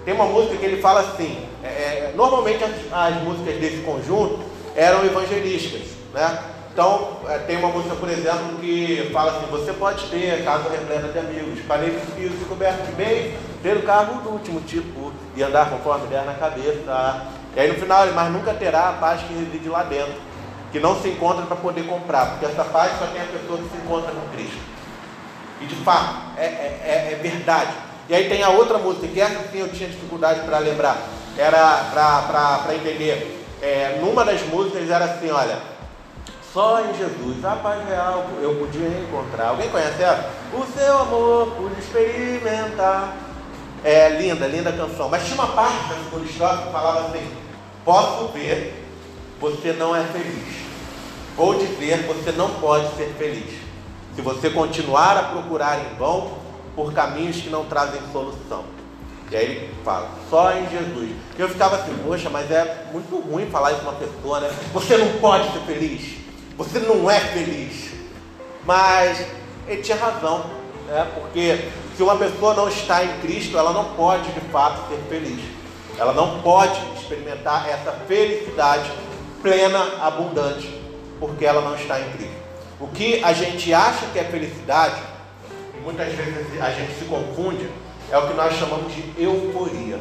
[0.04, 4.40] Tem uma música que ele fala assim, é, é normalmente as, as músicas desse conjunto,
[4.78, 5.82] eram evangelistas,
[6.14, 6.38] né?
[6.72, 11.08] Então, é, tem uma música, por exemplo, que fala assim: você pode ter casa repleta
[11.08, 15.42] de amigos, paredes de piso coberto de bem, ter o carro do último tipo e
[15.42, 17.26] andar conforme der na cabeça.
[17.56, 20.14] E aí no final, mas nunca terá a paz que reside lá dentro,
[20.70, 23.68] que não se encontra para poder comprar, porque essa paz só tem a pessoa que
[23.68, 24.60] se encontra com Cristo.
[25.60, 27.72] E de fato, é, é, é verdade.
[28.08, 30.96] E aí tem a outra música, que essa sim eu tinha dificuldade para lembrar,
[31.36, 35.58] era para entender é, numa das músicas era assim, olha,
[36.52, 39.48] só em Jesus a paz real eu podia encontrar.
[39.48, 40.30] Alguém conhece ela?
[40.52, 43.16] O seu amor pude experimentar.
[43.84, 45.08] É linda, linda canção.
[45.08, 47.30] Mas tinha uma parte da segunda estrofe que falava assim:
[47.84, 48.84] Posso ver,
[49.40, 50.66] você não é feliz.
[51.36, 53.60] Vou dizer, você não pode ser feliz.
[54.16, 56.32] Se você continuar a procurar em vão
[56.74, 58.64] por caminhos que não trazem solução.
[59.30, 61.10] E aí ele fala, só em Jesus.
[61.36, 64.50] E eu ficava assim, poxa, mas é muito ruim falar isso uma pessoa, né?
[64.72, 66.16] Você não pode ser feliz.
[66.56, 67.92] Você não é feliz.
[68.64, 69.24] Mas
[69.66, 70.44] ele tinha razão,
[70.86, 71.06] né?
[71.14, 75.40] Porque se uma pessoa não está em Cristo, ela não pode de fato ser feliz.
[75.98, 78.90] Ela não pode experimentar essa felicidade
[79.42, 80.78] plena, abundante
[81.18, 82.36] porque ela não está em Cristo.
[82.80, 85.00] O que a gente acha que é felicidade,
[85.82, 87.68] muitas vezes a gente se confunde,
[88.10, 89.98] é o que nós chamamos de euforia.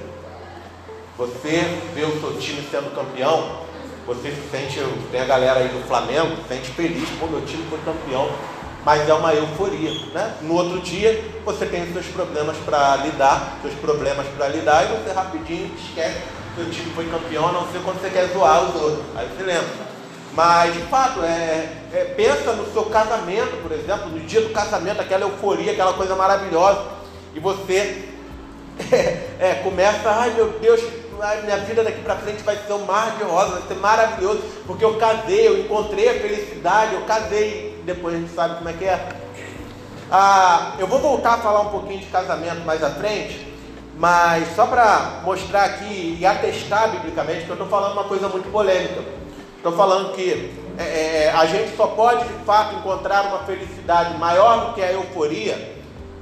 [1.18, 3.66] Você vê o seu time sendo campeão,
[4.06, 4.80] você se sente,
[5.12, 8.30] tem a galera aí do Flamengo, se sente feliz, pô, meu time foi campeão,
[8.86, 10.36] mas é uma euforia, né?
[10.42, 15.12] No outro dia, você tem seus problemas para lidar, seus problemas para lidar, e você
[15.12, 16.22] rapidinho esquece
[16.56, 19.28] que o time foi campeão, a não ser quando você quer zoar os outros, aí
[19.28, 19.88] você lembra.
[20.34, 25.02] Mas, de fato, é, é, pensa no seu casamento, por exemplo, no dia do casamento,
[25.02, 26.97] aquela euforia, aquela coisa maravilhosa,
[27.34, 28.10] e você
[28.92, 30.82] é, é, começa, ai meu Deus,
[31.22, 34.42] ai, minha vida daqui para frente vai ser um mar de rosa, vai ser maravilhoso,
[34.66, 38.74] porque eu casei, eu encontrei a felicidade, eu casei, depois a gente sabe como é
[38.74, 39.10] que é.
[40.12, 43.46] Ah, eu vou voltar a falar um pouquinho de casamento mais à frente,
[43.98, 48.50] mas só para mostrar aqui e atestar biblicamente que eu estou falando uma coisa muito
[48.52, 49.02] polêmica.
[49.58, 54.68] Estou falando que é, é, a gente só pode de fato encontrar uma felicidade maior
[54.68, 55.77] do que a euforia,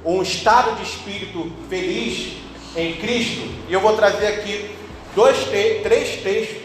[0.05, 2.37] um estado de espírito feliz
[2.75, 3.49] em Cristo.
[3.67, 4.75] E eu vou trazer aqui
[5.15, 6.61] dois, três textos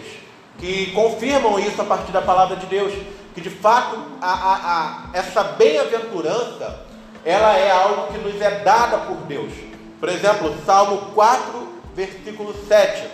[0.58, 2.92] que confirmam isso a partir da palavra de Deus,
[3.34, 6.86] que de fato a, a, a, essa bem-aventurança
[7.24, 9.52] ela é algo que nos é dada por Deus.
[9.98, 13.06] Por exemplo, Salmo 4, versículo 7.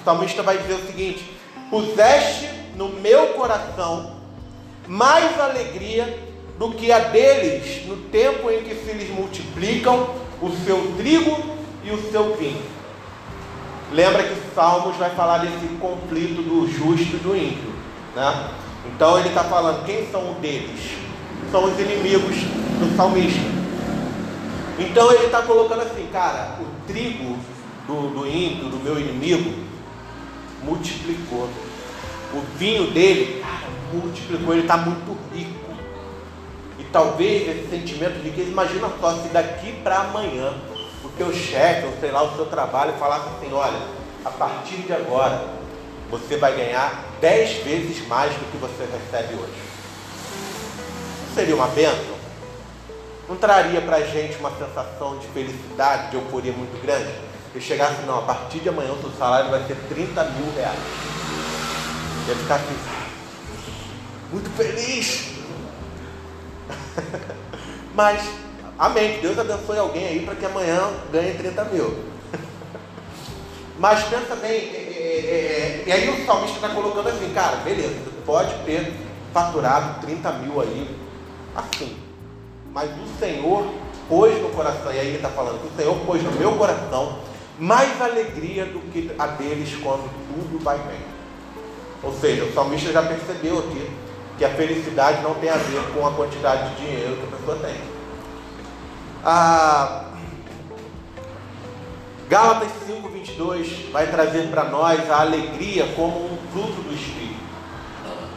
[0.00, 1.30] O salmista vai dizer o seguinte:
[1.70, 4.16] Puseste no meu coração
[4.86, 10.08] mais alegria do que a deles no tempo em que se lhes multiplicam
[10.40, 11.36] o seu trigo
[11.82, 12.62] e o seu vinho.
[13.92, 17.72] Lembra que Salmos vai falar desse conflito do justo e do ímpio,
[18.14, 18.50] né?
[18.86, 20.80] Então ele está falando quem são os deles?
[21.50, 22.36] São os inimigos
[22.78, 23.40] do salmista.
[24.78, 27.36] Então ele está colocando assim, cara, o trigo
[27.86, 29.52] do, do ímpio, do meu inimigo,
[30.62, 31.48] multiplicou
[32.32, 35.63] o vinho dele, cara, multiplicou, ele está muito rico.
[36.94, 40.54] Talvez esse sentimento de riqueza, imagina só, se daqui para amanhã
[41.02, 43.80] o teu chefe, ou sei lá, o seu trabalho falasse assim, olha,
[44.24, 45.44] a partir de agora
[46.08, 49.58] você vai ganhar dez vezes mais do que você recebe hoje.
[51.26, 52.14] Não seria uma bênção?
[53.28, 57.12] Não traria para a gente uma sensação de felicidade, de euforia muito grande?
[57.56, 60.78] E chegasse, não, a partir de amanhã o seu salário vai ser 30 mil reais.
[62.28, 62.78] Ia ficar assim,
[64.30, 65.33] muito feliz.
[67.94, 68.22] Mas,
[68.78, 69.20] amém.
[69.20, 72.04] Deus abençoe alguém aí para que amanhã ganhe 30 mil.
[73.78, 77.96] Mas pensa bem, é, é, é, e aí o salmista está colocando assim, cara, beleza,
[78.24, 78.92] pode ter
[79.32, 80.96] faturado 30 mil aí,
[81.54, 81.96] assim.
[82.72, 83.66] Mas o Senhor
[84.08, 87.18] pôs no coração, e aí ele está falando o Senhor pôs no meu coração
[87.58, 91.00] mais alegria do que a deles quando tudo vai bem.
[92.02, 93.90] Ou seja, o salmista já percebeu aqui
[94.38, 97.58] que a felicidade não tem a ver com a quantidade de dinheiro que a pessoa
[97.58, 97.76] tem.
[99.24, 100.04] Ah,
[102.28, 107.34] Gálatas 5,22 vai trazer para nós a alegria como um fruto do Espírito.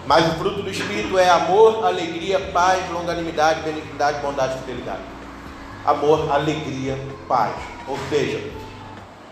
[0.06, 5.02] Mas o fruto do Espírito é amor, alegria, paz, longanimidade, benignidade, bondade fidelidade.
[5.86, 7.56] Amor, alegria, paz.
[7.88, 8.52] Ou seja,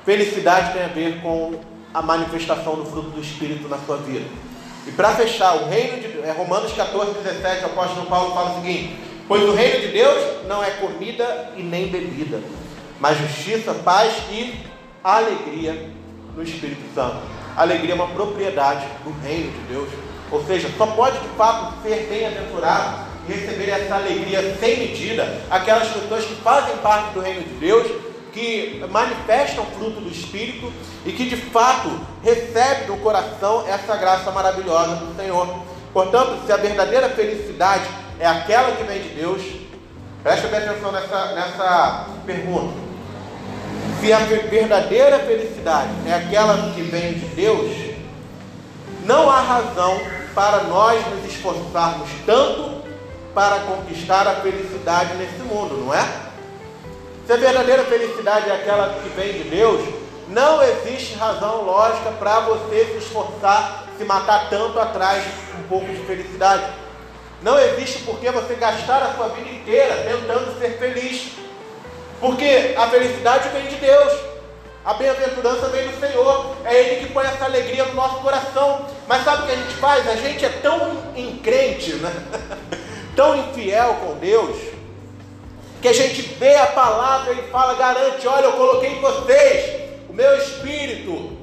[0.03, 1.59] felicidade tem a ver com
[1.93, 4.25] a manifestação do fruto do Espírito na sua vida.
[4.87, 8.61] E para fechar, o reino de é Romanos 14, 17, o apóstolo Paulo fala o
[8.61, 8.95] seguinte:
[9.27, 12.39] Pois o reino de Deus não é comida e nem bebida,
[12.99, 14.53] mas justiça, paz e
[15.03, 15.89] alegria
[16.35, 17.17] no Espírito Santo.
[17.55, 19.89] Alegria é uma propriedade do reino de Deus.
[20.31, 25.87] Ou seja, só pode de fato ser bem-aventurado e receber essa alegria sem medida aquelas
[25.87, 27.87] pessoas que fazem parte do reino de Deus
[28.35, 30.71] que manifestam fruto do Espírito
[31.05, 31.89] e que de fato
[32.21, 35.47] recebe do coração essa graça maravilhosa do Senhor.
[35.93, 37.85] Portanto, se a verdadeira felicidade
[38.19, 39.41] é aquela que vem de Deus,
[40.21, 42.73] preste bem atenção nessa, nessa pergunta.
[44.01, 47.71] Se a verdadeira felicidade é aquela que vem de Deus,
[49.05, 49.97] não há razão
[50.35, 52.83] para nós nos esforçarmos tanto
[53.33, 56.25] para conquistar a felicidade nesse mundo, não é?
[57.25, 59.81] Se a verdadeira felicidade é aquela que vem de Deus,
[60.27, 65.87] não existe razão lógica para você se esforçar, se matar tanto atrás de um pouco
[65.87, 66.63] de felicidade.
[67.41, 71.31] Não existe por que você gastar a sua vida inteira tentando ser feliz.
[72.19, 74.13] Porque a felicidade vem de Deus.
[74.83, 76.55] A bem-aventurança vem do Senhor.
[76.63, 78.85] É Ele que põe essa alegria no nosso coração.
[79.07, 80.07] Mas sabe o que a gente faz?
[80.07, 82.13] A gente é tão incrente, né?
[83.15, 84.74] tão infiel com Deus,
[85.85, 90.13] que a gente vê a palavra e fala, garante, olha, eu coloquei em vocês o
[90.13, 91.37] meu espírito.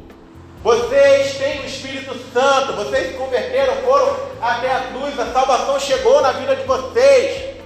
[0.64, 6.20] Vocês têm o Espírito Santo, vocês se converteram, foram até a cruz, a salvação chegou
[6.20, 7.56] na vida de vocês.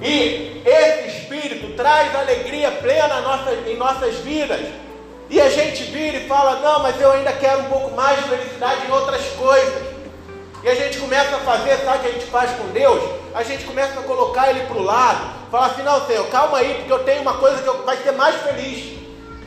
[0.00, 3.22] E esse Espírito traz alegria plena
[3.64, 4.62] em nossas vidas.
[5.30, 8.30] E a gente vira e fala: Não, mas eu ainda quero um pouco mais de
[8.30, 9.91] felicidade em outras coisas.
[10.62, 13.02] E a gente começa a fazer, sabe o que a gente faz com Deus?
[13.34, 15.42] A gente começa a colocar Ele para o lado.
[15.50, 18.12] Fala assim: Não, Senhor, calma aí, porque eu tenho uma coisa que eu, vai ser
[18.12, 18.98] mais feliz.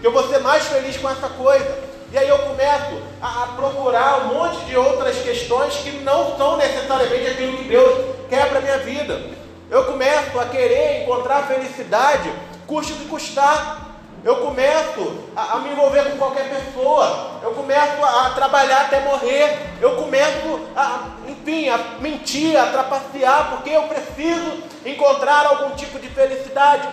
[0.02, 1.96] Que eu vou ser mais feliz com essa coisa.
[2.12, 6.58] E aí eu começo a, a procurar um monte de outras questões que não são
[6.58, 9.22] necessariamente aquilo que Deus quer para a minha vida.
[9.70, 12.32] Eu começo a querer encontrar felicidade,
[12.68, 13.85] custe o que custar.
[14.26, 17.40] Eu começo a, a, me envolver com qualquer pessoa.
[17.44, 19.56] Eu começo a, a, trabalhar até morrer.
[19.80, 26.08] Eu começo a, enfim, a mentir, a trapacear, porque eu preciso encontrar algum tipo de
[26.08, 26.90] felicidade.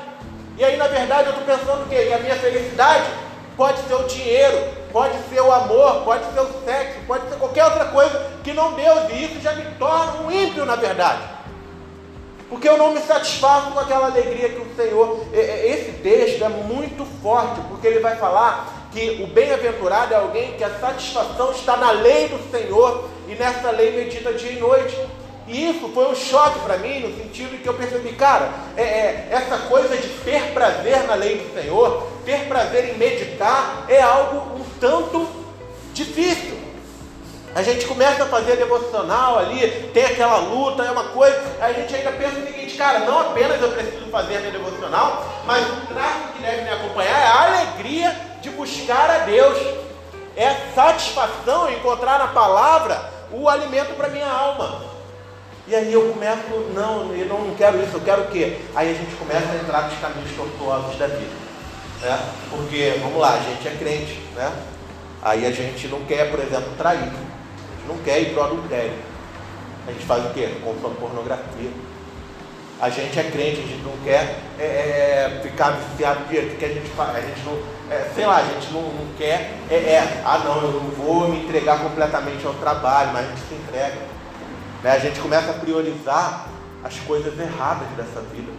[0.58, 2.04] E aí, na verdade, eu estou pensando o quê?
[2.04, 3.06] Que a minha felicidade
[3.56, 7.64] pode ser o dinheiro, pode ser o amor, pode ser o sexo, pode ser qualquer
[7.64, 9.10] outra coisa que não Deus.
[9.10, 11.31] E isso já me torna um ímpio, na verdade.
[12.52, 15.24] Porque eu não me satisfaço com aquela alegria que o Senhor.
[15.32, 20.62] Esse texto é muito forte, porque ele vai falar que o bem-aventurado é alguém que
[20.62, 24.94] a satisfação está na lei do Senhor e nessa lei medita dia e noite.
[25.48, 29.28] E isso foi um choque para mim, no sentido que eu percebi, cara, é, é,
[29.30, 34.60] essa coisa de ter prazer na lei do Senhor, ter prazer em meditar, é algo
[34.60, 35.26] um tanto
[35.94, 36.61] difícil.
[37.54, 41.94] A gente começa a fazer devocional ali, tem aquela luta, é uma coisa, a gente
[41.94, 46.32] ainda pensa o seguinte, cara, não apenas eu preciso fazer minha devocional, mas o traço
[46.34, 49.58] que deve me acompanhar é a alegria de buscar a Deus.
[50.34, 54.84] É a satisfação encontrar na palavra o alimento para minha alma.
[55.68, 58.60] E aí eu começo, não, eu não quero isso, eu quero o quê?
[58.74, 61.30] Aí a gente começa a entrar nos caminhos tortuosos da vida.
[62.00, 62.18] Né?
[62.50, 64.50] Porque, vamos lá, a gente é crente, né?
[65.20, 67.12] Aí a gente não quer, por exemplo, trair
[67.86, 68.94] não quer ir para o adultério.
[69.86, 70.48] A gente faz o quê?
[70.62, 71.70] Consome pornografia.
[72.80, 76.68] A gente é crente, a gente não quer é, é, ficar viciado de que a
[76.68, 76.90] gente.
[76.98, 77.58] A gente não,
[77.90, 81.28] é, sei lá, a gente não, não quer, é, é, ah não, eu não vou
[81.28, 83.98] me entregar completamente ao trabalho, mas a gente se entrega.
[84.82, 84.90] Né?
[84.90, 86.48] A gente começa a priorizar
[86.82, 88.50] as coisas erradas dessa vida.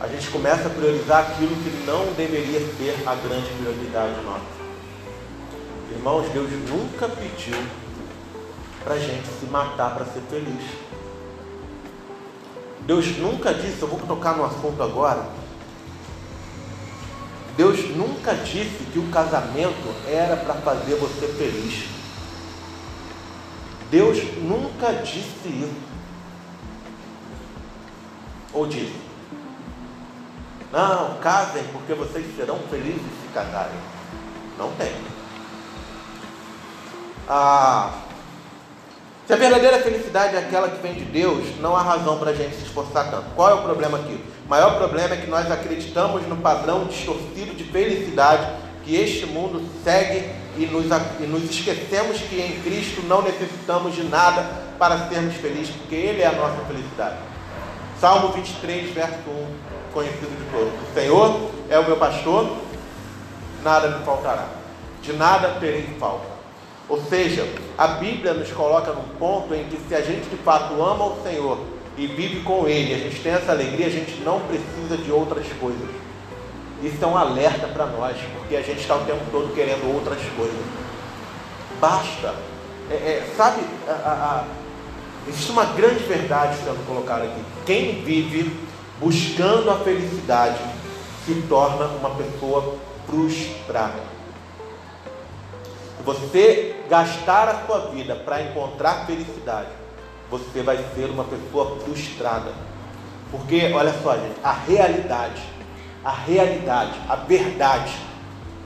[0.00, 4.57] A gente começa a priorizar aquilo que não deveria ser a grande prioridade nossa.
[5.90, 7.56] Irmãos, Deus nunca pediu
[8.84, 10.64] para gente se matar para ser feliz.
[12.80, 15.26] Deus nunca disse, eu vou tocar no assunto agora.
[17.56, 21.88] Deus nunca disse que o casamento era para fazer você feliz.
[23.90, 25.88] Deus nunca disse isso.
[28.52, 28.94] Ou disse:
[30.70, 33.78] Não, casem porque vocês serão felizes se casarem.
[34.56, 35.17] Não tem.
[37.28, 37.90] Ah,
[39.26, 42.34] se a verdadeira felicidade é aquela que vem de Deus, não há razão para a
[42.34, 43.26] gente se esforçar tanto.
[43.36, 44.18] Qual é o problema aqui?
[44.46, 48.50] O maior problema é que nós acreditamos no padrão distorcido de felicidade
[48.82, 50.86] que este mundo segue e nos,
[51.20, 56.22] e nos esquecemos que em Cristo não necessitamos de nada para sermos felizes, porque Ele
[56.22, 57.16] é a nossa felicidade.
[58.00, 60.72] Salmo 23, verso 1, conhecido de todos.
[60.72, 62.56] O Senhor é o meu pastor,
[63.62, 64.46] nada me faltará.
[65.02, 66.37] De nada terei falta.
[66.88, 67.46] Ou seja,
[67.76, 71.22] a Bíblia nos coloca num ponto em que se a gente de fato ama o
[71.22, 71.58] Senhor
[71.98, 75.46] e vive com Ele, a gente tem essa alegria, a gente não precisa de outras
[75.60, 75.88] coisas.
[76.82, 80.20] Isso é um alerta para nós, porque a gente está o tempo todo querendo outras
[80.34, 80.56] coisas.
[81.78, 82.34] Basta.
[82.90, 84.44] É, é, sabe, a, a,
[85.28, 87.42] existe uma grande verdade sendo colocada aqui.
[87.66, 88.50] Quem vive
[88.98, 90.58] buscando a felicidade
[91.26, 94.17] se torna uma pessoa frustrada
[96.04, 99.68] você gastar a sua vida para encontrar felicidade,
[100.30, 102.52] você vai ser uma pessoa frustrada.
[103.30, 105.42] Porque, olha só, gente, a realidade,
[106.04, 107.94] a realidade, a verdade,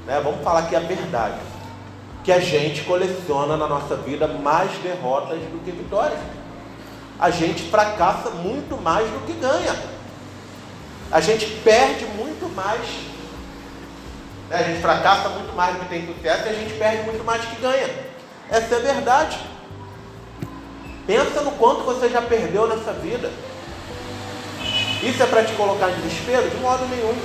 [0.06, 0.20] né?
[0.22, 1.38] vamos falar aqui a verdade,
[2.22, 6.20] que a gente coleciona na nossa vida mais derrotas do que vitórias.
[7.18, 9.76] A gente fracassa muito mais do que ganha.
[11.10, 12.80] A gente perde muito mais
[14.52, 14.58] né?
[14.58, 17.40] A gente fracassa muito mais do que tem sucesso e a gente perde muito mais
[17.40, 17.88] do que ganha.
[18.50, 19.40] Essa é a verdade.
[21.06, 23.30] Pensa no quanto você já perdeu nessa vida.
[25.02, 26.48] Isso é para te colocar em desespero?
[26.48, 27.18] De modo nenhum.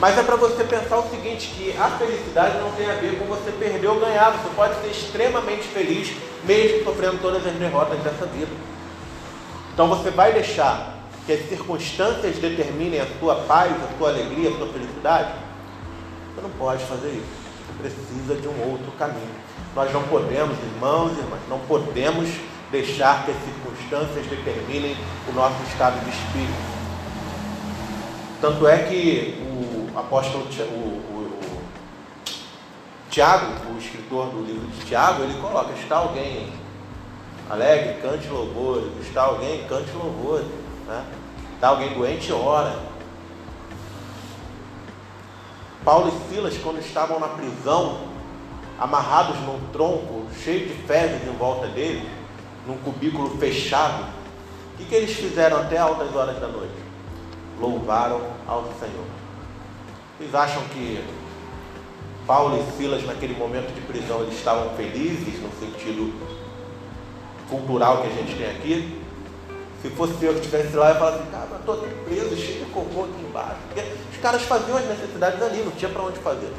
[0.00, 3.24] Mas é para você pensar o seguinte, que a felicidade não tem a ver com
[3.24, 4.30] você perder ou ganhar.
[4.30, 6.12] Você pode ser extremamente feliz,
[6.44, 8.52] mesmo sofrendo todas as derrotas dessa vida.
[9.74, 10.94] Então você vai deixar
[11.26, 15.47] que as circunstâncias determinem a sua paz, a sua alegria, a sua felicidade?
[16.38, 17.48] Você não pode fazer isso.
[17.78, 19.34] Precisa de um outro caminho.
[19.74, 22.28] Nós não podemos, irmãos e irmãs, não podemos
[22.70, 24.96] deixar que as circunstâncias determinem
[25.28, 26.78] o nosso estado de espírito.
[28.40, 31.62] Tanto é que o apóstolo o, o, o
[33.10, 36.52] Tiago, o escritor do livro de Tiago, ele coloca: está alguém
[37.50, 40.46] alegre, cante louvores, está alguém, cante louvores,
[40.86, 41.04] né?
[41.54, 42.97] está alguém doente, ora.
[45.84, 48.08] Paulo e Silas, quando estavam na prisão,
[48.78, 52.08] amarrados num tronco cheio de fezes em volta deles,
[52.66, 54.04] num cubículo fechado,
[54.74, 56.88] o que, que eles fizeram até altas horas da noite?
[57.60, 59.04] louvaram ao Senhor.
[60.16, 61.04] Vocês acham que
[62.26, 66.12] Paulo e Silas, naquele momento de prisão, eles estavam felizes no sentido
[67.48, 68.97] cultural que a gente tem aqui?
[69.82, 72.36] Se fosse eu que estivesse lá, eu ia falar assim, cara, eu estou aqui preso,
[72.36, 73.58] cheio de cocô aqui embaixo.
[73.68, 76.52] Porque os caras faziam as necessidades ali, não tinha para onde fazer.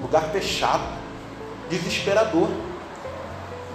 [0.00, 0.84] Lugar fechado,
[1.68, 2.48] desesperador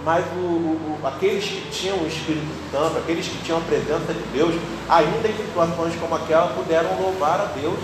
[0.04, 4.22] mas o, o, aqueles que tinham o Espírito Santo, aqueles que tinham a presença de
[4.34, 4.54] Deus,
[4.86, 7.78] ainda em situações como aquela, puderam louvar a Deus.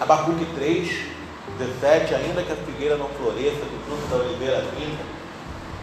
[0.00, 0.88] Abacuque 3,
[1.58, 5.04] 17, ainda que a figueira não floresça, que o fruto da oliveira vinda,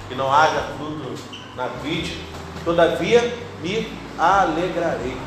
[0.09, 1.13] que não haja fruto
[1.55, 2.19] na vide,
[2.63, 3.87] todavia me
[4.17, 5.17] alegrarei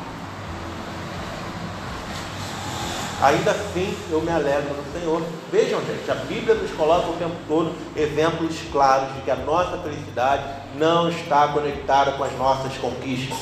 [3.21, 5.21] ainda assim eu me alegro no Senhor.
[5.51, 9.77] Vejam, gente, a Bíblia nos coloca o tempo todo exemplos claros de que a nossa
[9.77, 10.43] felicidade
[10.75, 13.37] não está conectada com as nossas conquistas.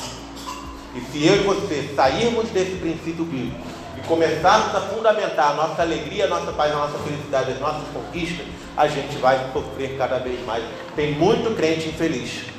[0.94, 3.60] E se eu e você sairmos desse princípio bíblico
[3.98, 7.86] e começarmos a fundamentar a nossa alegria, a nossa paz, a nossa felicidade, as nossas
[7.92, 10.64] conquistas, a gente vai sofrer cada vez mais.
[10.94, 12.55] Tem muito crente infeliz.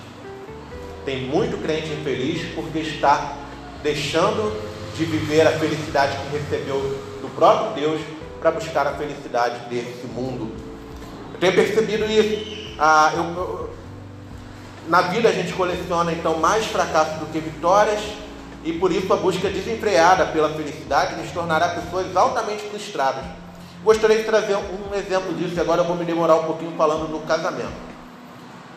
[1.07, 3.37] Tem muito crente infeliz porque está
[3.81, 4.61] deixando
[4.93, 6.81] de viver a felicidade que recebeu
[7.21, 8.01] do próprio Deus
[8.41, 10.53] para buscar a felicidade desse mundo.
[11.33, 12.75] Eu tenho percebido isso.
[12.77, 13.69] Ah, eu, eu,
[14.89, 18.01] na vida a gente coleciona então mais fracassos do que vitórias
[18.65, 23.23] e por isso a busca desenfreada pela felicidade nos tornará pessoas altamente frustradas.
[23.81, 27.09] Gostaria de trazer um exemplo disso e agora eu vou me demorar um pouquinho falando
[27.09, 27.87] do casamento.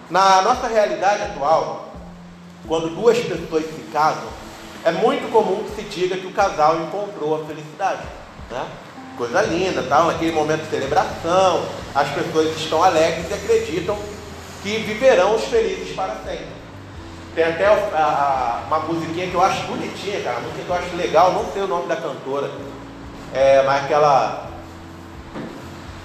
[0.08, 1.89] Na nossa realidade atual,
[2.66, 4.28] quando duas pessoas se casam,
[4.84, 8.02] é muito comum que se diga que o casal encontrou a felicidade.
[8.50, 8.66] Né?
[9.16, 13.98] Coisa linda, tal, naquele momento de celebração, as pessoas estão alegres e acreditam
[14.62, 16.60] que viverão os felizes para sempre.
[17.34, 20.76] Tem até a, a, uma musiquinha que eu acho bonitinha, cara, uma música que eu
[20.76, 22.50] acho legal, não sei o nome da cantora,
[23.32, 24.50] é, mas aquela.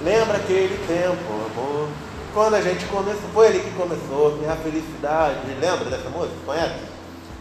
[0.01, 1.87] Lembra aquele tempo, amor?
[2.35, 5.39] Quando a gente começou, foi ali que começou, minha felicidade.
[5.57, 6.35] Lembra dessa música?
[6.45, 6.75] Conhece?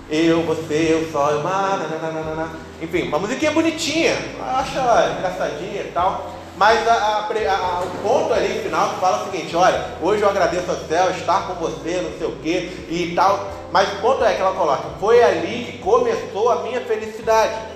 [0.08, 2.50] Eu, você, eu só, eu, nananana.
[2.80, 8.32] enfim, uma musiquinha bonitinha, acho ela engraçadinha e tal, mas a, a, a, o ponto
[8.32, 12.00] ali final que fala o seguinte: olha, hoje eu agradeço ao céu estar com você,
[12.00, 15.72] não sei o que e tal, mas o ponto é que ela coloca: foi ali
[15.72, 17.73] que começou a minha felicidade.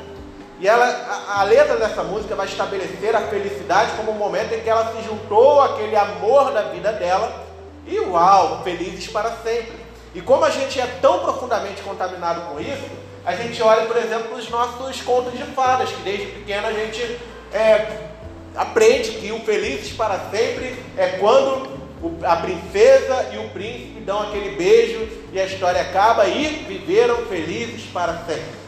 [0.61, 4.61] E ela, a, a letra dessa música vai estabelecer a felicidade como o momento em
[4.61, 7.46] que ela se juntou àquele amor da vida dela
[7.86, 9.76] e uau, felizes para sempre.
[10.14, 12.86] E como a gente é tão profundamente contaminado com isso,
[13.24, 17.18] a gente olha, por exemplo, os nossos contos de fadas, que desde pequeno a gente
[17.52, 18.09] é,
[18.56, 21.78] aprende que o felizes para sempre é quando
[22.24, 27.84] a princesa e o príncipe dão aquele beijo e a história acaba e viveram felizes
[27.92, 28.67] para sempre.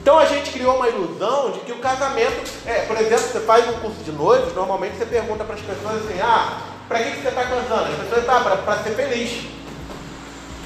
[0.00, 3.68] Então a gente criou uma ilusão de que o casamento, é, por exemplo, você faz
[3.68, 7.28] um curso de noivos, normalmente você pergunta para as pessoas assim, ah, para que, você
[7.28, 7.90] está casando?
[7.90, 9.46] As pessoas, ah, para ser feliz.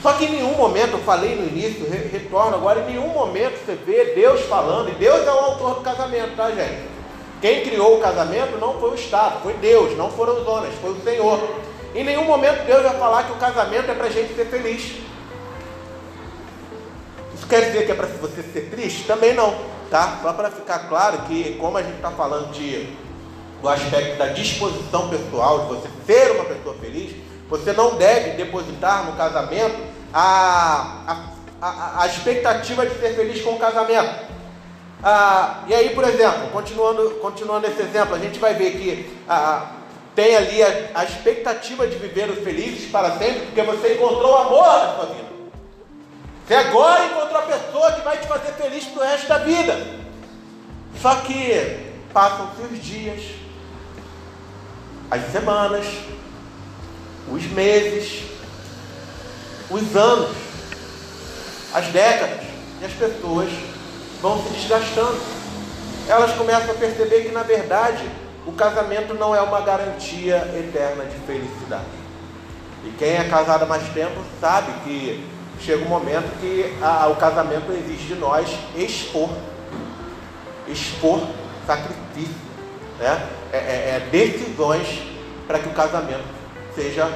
[0.03, 3.74] Só que em nenhum momento, eu falei no início, retorno agora, em nenhum momento você
[3.74, 6.89] vê Deus falando, e Deus é o autor do casamento, tá gente?
[7.41, 10.91] Quem criou o casamento não foi o Estado, foi Deus, não foram os homens, foi
[10.91, 11.41] o Senhor.
[11.95, 14.97] Em nenhum momento Deus vai falar que o casamento é para a gente ser feliz.
[17.51, 19.09] Quer dizer que é para você ser triste?
[19.09, 19.53] Também não,
[19.90, 20.20] tá?
[20.22, 22.96] Só para ficar claro que, como a gente está falando de,
[23.61, 27.11] do aspecto da disposição pessoal, de você ser uma pessoa feliz,
[27.48, 29.74] você não deve depositar no casamento
[30.14, 31.24] a,
[31.61, 34.30] a, a, expectativa de ser feliz com o casamento.
[35.03, 39.72] Ah, e aí, por exemplo, continuando, continuando esse exemplo, a gente vai ver que ah,
[40.14, 44.62] tem ali a, a, expectativa de viver felizes para sempre, porque você encontrou o amor
[44.62, 45.30] na sua vida.
[46.51, 49.86] Você agora encontrou a pessoa que vai te fazer feliz para o resto da vida.
[51.01, 53.22] Só que passam-se os dias,
[55.09, 55.86] as semanas,
[57.30, 58.24] os meses,
[59.70, 60.36] os anos,
[61.72, 62.44] as décadas,
[62.80, 63.48] e as pessoas
[64.20, 65.20] vão se desgastando.
[66.09, 68.11] Elas começam a perceber que, na verdade,
[68.44, 71.84] o casamento não é uma garantia eterna de felicidade.
[72.84, 77.17] E quem é casado há mais tempo sabe que chega um momento que a, o
[77.17, 79.29] casamento exige de nós expor,
[80.67, 81.21] expor
[81.67, 82.35] sacrifício,
[82.99, 83.29] né?
[83.53, 83.61] é, é,
[83.97, 85.03] é decisões
[85.47, 86.25] para que o casamento
[86.75, 87.09] seja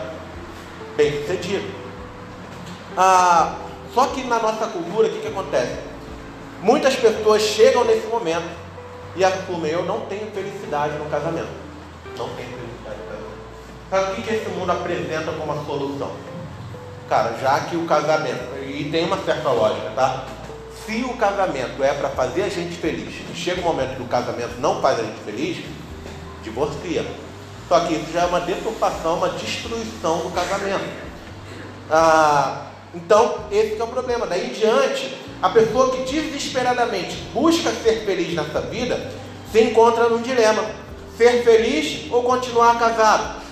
[0.96, 1.72] bem sucedido.
[2.96, 3.56] Ah,
[3.92, 5.78] só que na nossa cultura, o que, que acontece?
[6.60, 8.48] Muitas pessoas chegam nesse momento
[9.16, 11.48] e assumem: eu não tenho felicidade no casamento.
[12.16, 13.34] Não tenho felicidade no casamento.
[13.90, 16.33] Sabe o que, que esse mundo apresenta como uma solução?
[17.08, 20.24] Cara, já que o casamento, e tem uma certa lógica, tá?
[20.86, 24.06] Se o casamento é para fazer a gente feliz e chega um momento que o
[24.06, 25.64] casamento não faz a gente feliz,
[26.42, 27.04] divorcia.
[27.68, 30.84] Só que isso já é uma deturpação, uma destruição do casamento.
[31.90, 34.26] Ah, então, esse é o problema.
[34.26, 39.10] Daí em diante, a pessoa que desesperadamente busca ser feliz nessa vida
[39.50, 40.64] se encontra num dilema:
[41.16, 43.43] ser feliz ou continuar casado.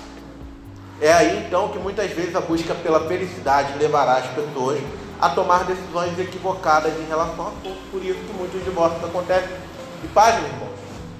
[1.03, 4.80] É aí então que muitas vezes a busca pela felicidade levará as pessoas
[5.20, 7.90] a tomar decisões equivocadas em relação a tudo.
[7.90, 9.50] Por isso que muitos divórcios acontecem.
[10.05, 10.68] E página, irmão,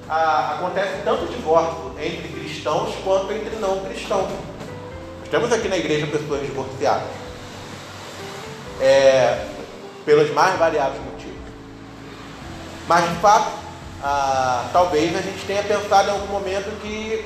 [0.09, 4.31] acontece tanto divórcio entre cristãos quanto entre não cristãos.
[5.29, 7.09] Temos aqui na igreja pessoas divorciadas.
[8.81, 9.47] É,
[10.05, 11.43] pelos mais variados motivos.
[12.87, 13.51] Mas de fato,
[14.01, 17.25] ah, talvez a gente tenha pensado em algum momento que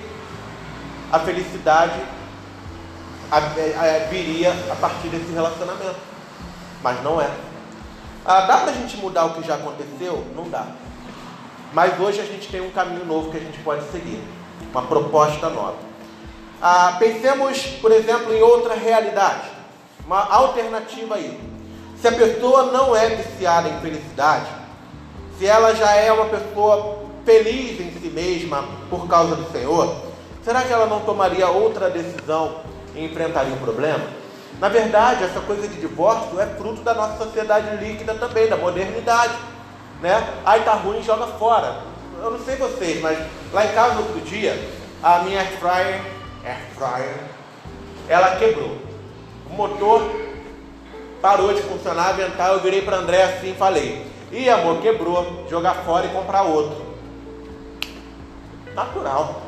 [1.12, 2.15] a felicidade
[4.10, 5.96] viria a partir desse relacionamento.
[6.82, 7.30] Mas não é.
[8.24, 10.24] Ah, dá para a gente mudar o que já aconteceu?
[10.34, 10.66] Não dá.
[11.72, 14.20] Mas hoje a gente tem um caminho novo que a gente pode seguir,
[14.72, 15.76] uma proposta nova.
[16.60, 19.48] Ah, pensemos, por exemplo, em outra realidade,
[20.04, 21.38] uma alternativa aí.
[22.00, 24.46] Se a pessoa não é viciada em felicidade,
[25.38, 29.94] se ela já é uma pessoa feliz em si mesma por causa do Senhor,
[30.42, 32.60] será que ela não tomaria outra decisão
[32.96, 34.04] e enfrentaria o problema?
[34.58, 39.34] Na verdade, essa coisa de divórcio é fruto da nossa sociedade líquida também, da modernidade
[40.00, 40.26] né?
[40.44, 41.82] Aí tá ruim, joga fora.
[42.22, 43.18] Eu não sei vocês, mas
[43.52, 44.58] lá em casa outro dia,
[45.02, 46.02] a minha air fryer,
[46.44, 47.14] air fryer,
[48.08, 48.78] ela quebrou.
[49.50, 50.02] O motor
[51.20, 55.74] parou de funcionar, avental, eu virei para André assim e falei: "Ih, amor, quebrou, jogar
[55.84, 56.84] fora e comprar outro".
[58.74, 59.42] Natural.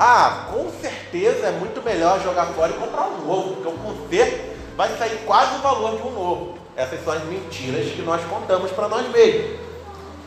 [0.00, 4.56] Ah, com certeza é muito melhor jogar fora e comprar um novo, porque o conserto
[4.76, 6.54] vai sair quase o valor de um novo.
[6.76, 9.58] Essas são as mentiras que nós contamos para nós mesmos.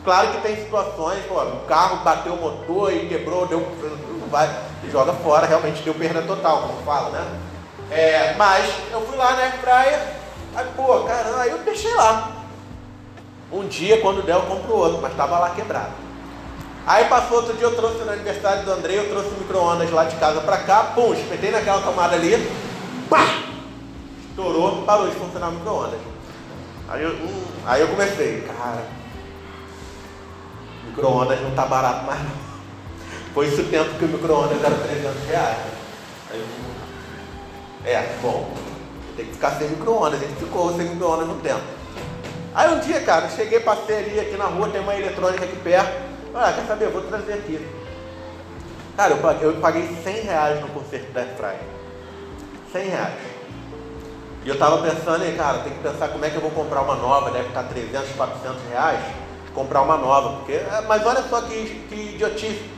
[0.04, 3.66] Claro que tem situações, pô, o carro bateu o motor e quebrou, deu,
[4.30, 4.50] vai,
[4.90, 7.40] joga fora, realmente deu perda total, como fala, né?
[7.90, 10.16] É, mas eu fui lá na praia,
[10.54, 12.32] aí, pô, caramba, aí eu deixei lá.
[13.50, 16.01] Um dia, quando der, eu compro outro, mas estava lá quebrado.
[16.86, 20.04] Aí passou outro dia, eu trouxe no aniversário do André, eu trouxe o micro-ondas lá
[20.04, 22.50] de casa para cá, pum, espetei naquela tomada ali,
[23.08, 23.24] pá,
[24.28, 26.00] estourou, parou de funcionar o micro-ondas.
[26.88, 28.84] Aí eu, hum, aí eu comecei, cara,
[30.86, 32.52] micro-ondas não tá barato mais não.
[33.32, 35.58] Foi isso o tempo que o micro-ondas era 300 reais.
[36.30, 38.52] Aí eu, é, bom,
[39.16, 40.20] tem que ficar sem micro-ondas.
[40.20, 41.62] A gente ficou sem micro-ondas no tempo.
[42.54, 46.11] Aí um dia, cara, cheguei, passei ali aqui na rua, tem uma eletrônica aqui perto.
[46.34, 46.88] Ah, quer saber?
[46.88, 47.66] Vou trazer aqui.
[48.96, 51.60] Cara, eu paguei, eu paguei 100 reais no concerto da Airfryer.
[52.72, 53.14] 100 reais.
[54.44, 56.96] E eu estava pensando, cara, tem que pensar como é que eu vou comprar uma
[56.96, 59.00] nova, deve estar 300, 400 reais,
[59.54, 62.68] comprar uma nova, porque, é, mas olha só que, que idiotice,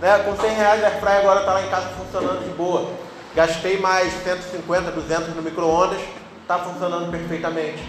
[0.00, 0.18] né?
[0.18, 2.90] com 100 reais a Airfryer agora está lá em casa funcionando de boa,
[3.34, 6.00] gastei mais 150, 200 no micro-ondas,
[6.42, 7.82] está funcionando perfeitamente.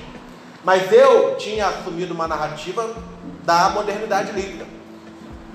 [0.63, 2.89] Mas eu tinha assumido uma narrativa
[3.43, 4.76] da modernidade líquida.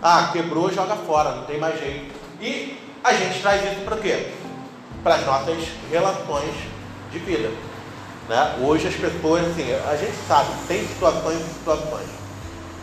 [0.04, 2.12] Ah, quebrou, joga fora, não tem mais jeito.
[2.40, 4.32] E a gente traz isso para quê?
[5.00, 6.52] Para as nossas relações
[7.12, 7.50] de vida.
[8.28, 8.56] Né?
[8.60, 12.08] Hoje as pessoas, assim, a gente sabe, tem situações e situações.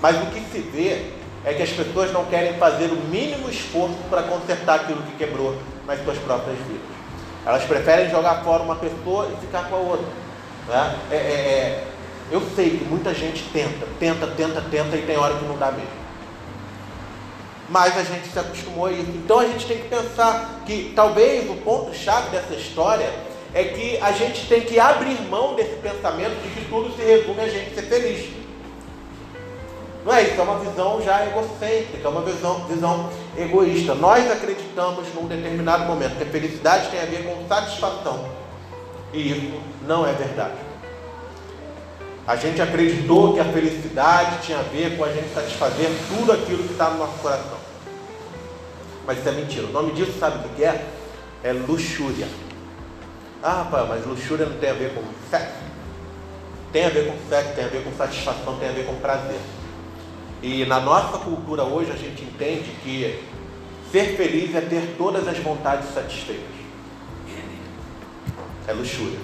[0.01, 1.11] Mas o que se vê
[1.43, 5.57] é que as pessoas não querem fazer o mínimo esforço para consertar aquilo que quebrou
[5.85, 6.87] nas suas próprias vidas.
[7.45, 10.07] Elas preferem jogar fora uma pessoa e ficar com a outra.
[10.69, 10.95] Né?
[11.11, 11.87] É, é, é,
[12.31, 15.69] eu sei que muita gente tenta, tenta, tenta, tenta e tem hora que não dá
[15.69, 15.98] mesmo.
[17.69, 19.11] Mas a gente se acostumou a isso.
[19.15, 23.11] Então a gente tem que pensar que talvez o ponto-chave dessa história
[23.53, 27.41] é que a gente tem que abrir mão desse pensamento de que tudo se resume
[27.41, 28.39] a gente ser feliz.
[30.05, 33.93] Não é isso, é uma visão já egocêntrica, é uma visão, visão egoísta.
[33.93, 38.29] Nós acreditamos num determinado momento que a felicidade tem a ver com satisfação.
[39.13, 40.55] E isso não é verdade.
[42.25, 46.63] A gente acreditou que a felicidade tinha a ver com a gente satisfazer tudo aquilo
[46.63, 47.58] que está no nosso coração.
[49.09, 49.65] Mas isso é mentira.
[49.65, 50.85] O nome disso, sabe o que é?
[51.43, 52.27] É luxúria.
[53.41, 55.01] Ah, rapaz, mas luxúria não tem a ver com
[55.31, 55.63] sexo.
[56.71, 59.39] Tem a ver com sexo, tem a ver com satisfação, tem a ver com prazer.
[60.43, 63.19] E na nossa cultura hoje a gente entende que
[63.91, 66.45] ser feliz é ter todas as vontades satisfeitas.
[68.67, 69.17] É luxúria.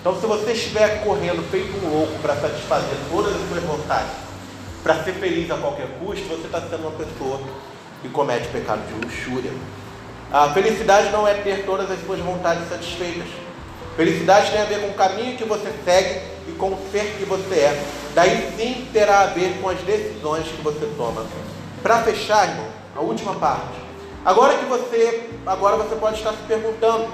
[0.00, 4.12] Então, se você estiver correndo feito um louco para satisfazer todas as suas vontades,
[4.84, 7.40] para ser feliz a qualquer custo, você está sendo uma pessoa
[8.02, 9.50] que comete pecado de luxúria.
[10.30, 13.28] A felicidade não é ter todas as suas vontades satisfeitas.
[13.96, 17.24] Felicidade tem a ver com o caminho que você segue e com o ser que
[17.24, 17.84] você é.
[18.14, 21.26] Daí sim terá a ver com as decisões que você toma.
[21.82, 23.78] Para fechar, irmão, a última parte.
[24.24, 27.08] Agora que você, agora você pode estar se perguntando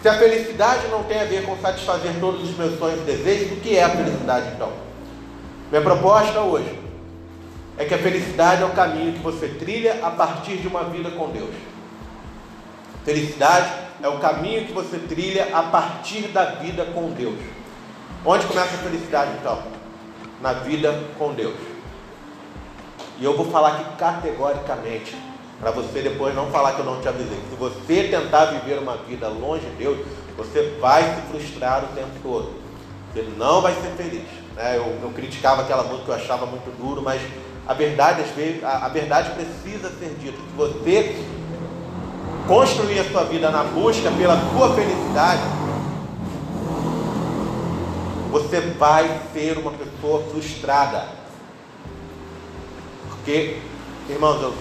[0.00, 3.52] se a felicidade não tem a ver com satisfazer todos os meus sonhos e desejos,
[3.52, 4.70] o que é a felicidade então?
[5.70, 6.85] Minha proposta hoje
[7.78, 11.10] é que a felicidade é o caminho que você trilha a partir de uma vida
[11.10, 11.54] com Deus.
[13.04, 13.70] Felicidade
[14.02, 17.38] é o caminho que você trilha a partir da vida com Deus.
[18.24, 19.62] Onde começa a felicidade então?
[20.40, 21.56] Na vida com Deus.
[23.18, 25.16] E eu vou falar aqui categoricamente,
[25.60, 27.40] para você depois não falar que eu não te avisei.
[27.48, 29.98] Se você tentar viver uma vida longe de Deus,
[30.36, 32.52] você vai se frustrar o tempo todo.
[33.12, 34.24] Você não vai ser feliz.
[34.54, 34.76] Né?
[34.76, 37.22] Eu, eu criticava aquela música que eu achava muito duro, mas
[37.66, 40.36] a verdade, às vezes, a, a verdade precisa ser dita.
[40.36, 41.16] Se você
[42.46, 45.42] construir a sua vida na busca pela sua felicidade,
[48.30, 51.08] você vai ser uma pessoa frustrada.
[53.08, 53.58] Porque,
[54.08, 54.54] irmãos, eu,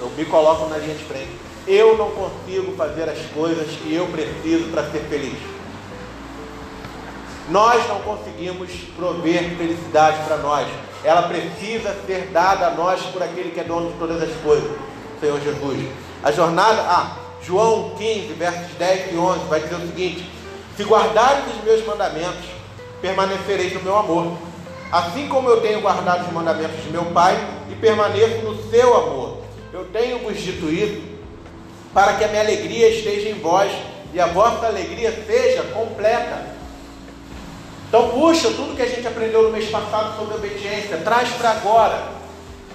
[0.00, 1.30] eu me coloco na linha de frente.
[1.66, 5.57] Eu não consigo fazer as coisas que eu preciso para ser feliz.
[7.50, 10.68] Nós não conseguimos prover felicidade para nós.
[11.02, 14.70] Ela precisa ser dada a nós por aquele que é dono de todas as coisas,
[15.18, 15.88] Senhor Jesus.
[16.22, 20.30] A jornada, ah, João 15, versos 10 e 11, vai dizer o seguinte:
[20.76, 22.44] Se guardares os meus mandamentos,
[23.00, 24.36] permanecereis no meu amor,
[24.92, 27.34] assim como eu tenho guardado os mandamentos de meu Pai
[27.70, 29.38] e permaneço no seu amor.
[29.72, 31.00] Eu tenho vos dito isso
[31.94, 33.72] para que a minha alegria esteja em vós
[34.12, 36.57] e a vossa alegria seja completa.
[37.88, 42.18] Então, puxa tudo que a gente aprendeu no mês passado sobre obediência, traz para agora.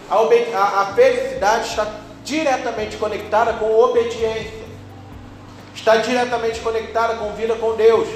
[0.10, 1.88] A, a, a felicidade está
[2.24, 4.64] diretamente conectada com obediência,
[5.76, 8.08] está diretamente conectada com vida com Deus,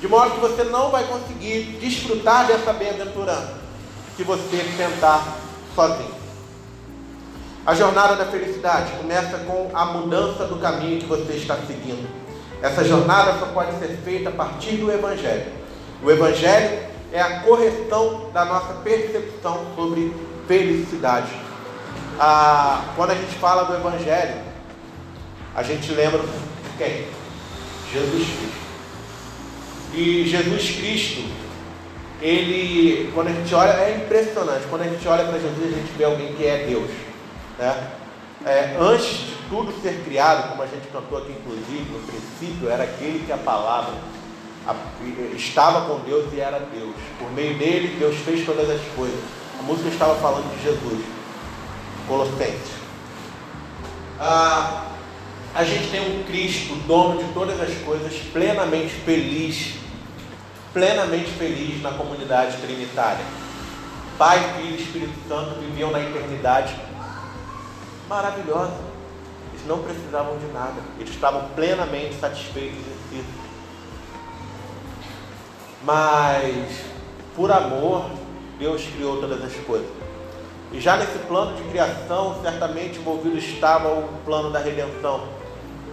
[0.00, 3.54] de modo que você não vai conseguir desfrutar dessa bem-aventurança
[4.16, 5.38] se você tentar
[5.74, 6.22] sozinho.
[7.64, 12.08] A jornada da felicidade começa com a mudança do caminho que você está seguindo.
[12.60, 15.61] Essa jornada só pode ser feita a partir do Evangelho.
[16.02, 16.80] O Evangelho
[17.12, 20.12] é a correção da nossa percepção sobre
[20.48, 21.30] felicidade.
[22.18, 24.40] Ah, quando a gente fala do Evangelho,
[25.54, 27.06] a gente lembra de quem?
[27.92, 28.62] Jesus Cristo.
[29.94, 31.30] E Jesus Cristo,
[32.20, 34.66] ele, quando a gente olha, é impressionante.
[34.68, 36.90] Quando a gente olha para Jesus, a gente vê alguém que é Deus.
[37.58, 37.88] Né?
[38.44, 42.82] É, antes de tudo ser criado, como a gente cantou aqui, inclusive, no princípio, era
[42.82, 43.94] aquele que a palavra
[45.36, 46.94] estava com Deus e era Deus.
[47.18, 49.20] Por meio dele, Deus fez todas as coisas.
[49.58, 51.04] A música estava falando de Jesus.
[52.06, 52.72] Colossenses.
[54.18, 54.86] Ah,
[55.54, 59.74] a gente tem um Cristo, dono de todas as coisas, plenamente feliz,
[60.72, 63.24] plenamente feliz na comunidade trinitária.
[64.16, 66.74] Pai, Filho e Espírito Santo viviam na eternidade
[68.08, 68.76] maravilhosa.
[69.52, 70.80] Eles não precisavam de nada.
[70.98, 72.78] Eles estavam plenamente satisfeitos
[73.12, 73.24] em si.
[75.84, 76.84] Mas,
[77.34, 78.10] por amor,
[78.58, 79.88] Deus criou todas as coisas.
[80.72, 85.24] E já nesse plano de criação, certamente envolvido estava o plano da redenção.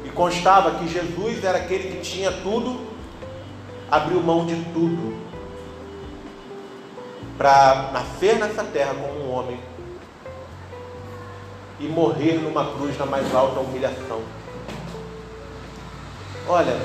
[0.06, 2.80] E constava que Jesus era aquele que tinha tudo,
[3.92, 5.18] abriu mão de tudo,
[7.38, 9.60] para nascer nessa terra como um homem
[11.80, 14.22] e morrer numa cruz na mais alta humilhação.
[16.48, 16.78] Olha,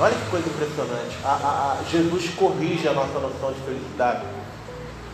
[0.00, 1.16] olha que coisa impressionante.
[1.22, 4.24] A, a, a, Jesus corrige a nossa noção de felicidade.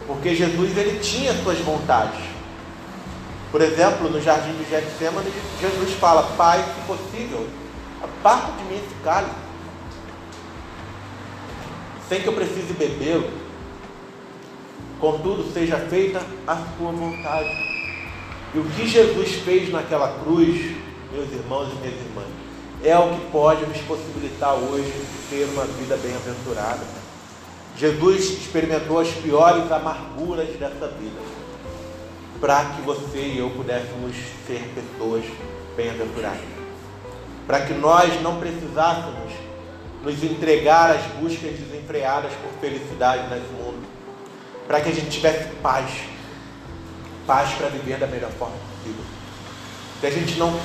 [0.07, 2.21] Porque Jesus ele tinha suas vontades.
[3.51, 7.49] Por exemplo, no jardim de Getsemane, Jesus fala: Pai, se possível,
[8.03, 9.35] aparta de mim esse cálice,
[12.09, 13.31] sem que eu precise bebê-lo.
[15.01, 17.51] Contudo, seja feita a sua vontade.
[18.55, 20.77] E o que Jesus fez naquela cruz,
[21.13, 22.36] meus irmãos e minhas irmãs,
[22.87, 24.93] é o que pode nos possibilitar hoje
[25.29, 26.85] ter uma vida bem-aventurada.
[27.77, 31.21] Jesus experimentou as piores amarguras dessa vida,
[32.41, 34.15] para que você e eu pudéssemos
[34.47, 35.25] ser pessoas
[35.77, 36.45] bem-aventurados.
[37.45, 39.33] Para que nós não precisássemos
[40.03, 43.85] nos entregar às buscas desenfreadas por felicidade nesse mundo.
[44.67, 45.91] Para que a gente tivesse paz.
[47.27, 49.05] Paz para viver da melhor forma possível.
[50.01, 50.57] Se a gente não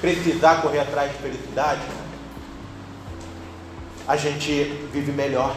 [0.00, 1.82] precisar correr atrás de felicidade,
[4.06, 5.54] a gente vive melhor.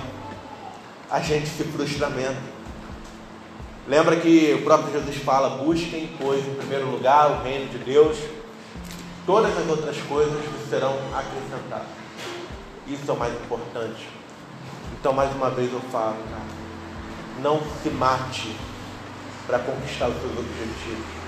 [1.09, 2.37] A gente se frustra menos.
[3.87, 8.17] Lembra que o próprio Jesus fala: busquem, pois, em primeiro lugar, o reino de Deus,
[9.25, 11.87] todas as outras coisas serão acrescentadas.
[12.87, 14.07] Isso é o mais importante.
[14.99, 16.45] Então, mais uma vez eu falo, cara,
[17.41, 18.55] não se mate
[19.47, 21.20] para conquistar os seus objetivos.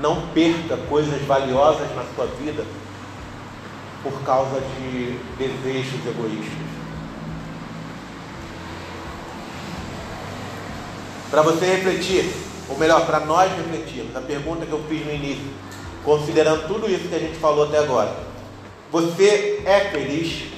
[0.00, 2.64] Não perca coisas valiosas na sua vida
[4.02, 6.70] por causa de desejos egoístas.
[11.30, 12.32] Para você refletir,
[12.68, 15.44] ou melhor, para nós refletirmos, a pergunta que eu fiz no início,
[16.02, 18.12] considerando tudo isso que a gente falou até agora,
[18.90, 20.50] você é feliz?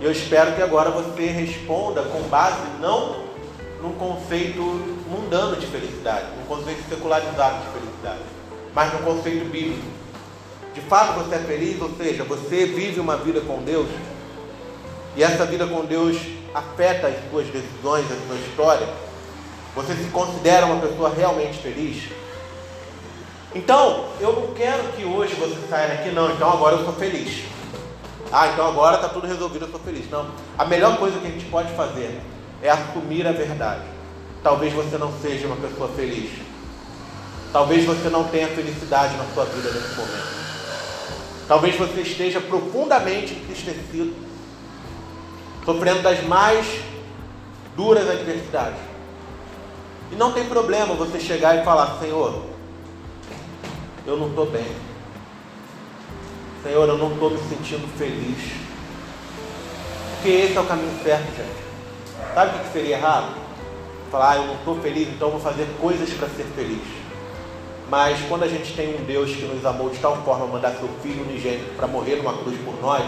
[0.00, 3.29] Eu espero que agora você responda com base não
[3.82, 4.60] num conceito
[5.08, 8.20] mundano de felicidade, num conceito secularizado de felicidade,
[8.74, 9.82] mas num conceito bíblico.
[10.74, 13.88] De fato você é feliz, ou seja, você vive uma vida com Deus,
[15.16, 16.16] e essa vida com Deus
[16.54, 18.88] afeta as suas decisões, a sua história,
[19.74, 22.10] você se considera uma pessoa realmente feliz?
[23.54, 27.44] Então, eu não quero que hoje você saia daqui, não, então agora eu sou feliz.
[28.32, 30.08] Ah, então agora está tudo resolvido, eu sou feliz.
[30.08, 30.30] Não.
[30.56, 32.20] A melhor coisa que a gente pode fazer
[32.62, 33.84] é assumir a verdade.
[34.42, 36.30] Talvez você não seja uma pessoa feliz.
[37.52, 40.40] Talvez você não tenha felicidade na sua vida nesse momento.
[41.48, 44.14] Talvez você esteja profundamente entristecido
[45.64, 46.66] sofrendo das mais
[47.76, 48.80] duras adversidades.
[50.12, 52.44] E não tem problema você chegar e falar: Senhor,
[54.06, 54.66] eu não estou bem.
[56.62, 58.52] Senhor, eu não estou me sentindo feliz.
[60.14, 61.69] Porque esse é o caminho certo, gente.
[62.34, 63.34] Sabe o que seria errado?
[64.10, 66.82] Falar, ah, eu não estou feliz, então vou fazer coisas para ser feliz.
[67.88, 70.88] Mas quando a gente tem um Deus que nos amou de tal forma, mandar seu
[71.02, 73.04] Filho unigênito para morrer numa cruz por nós,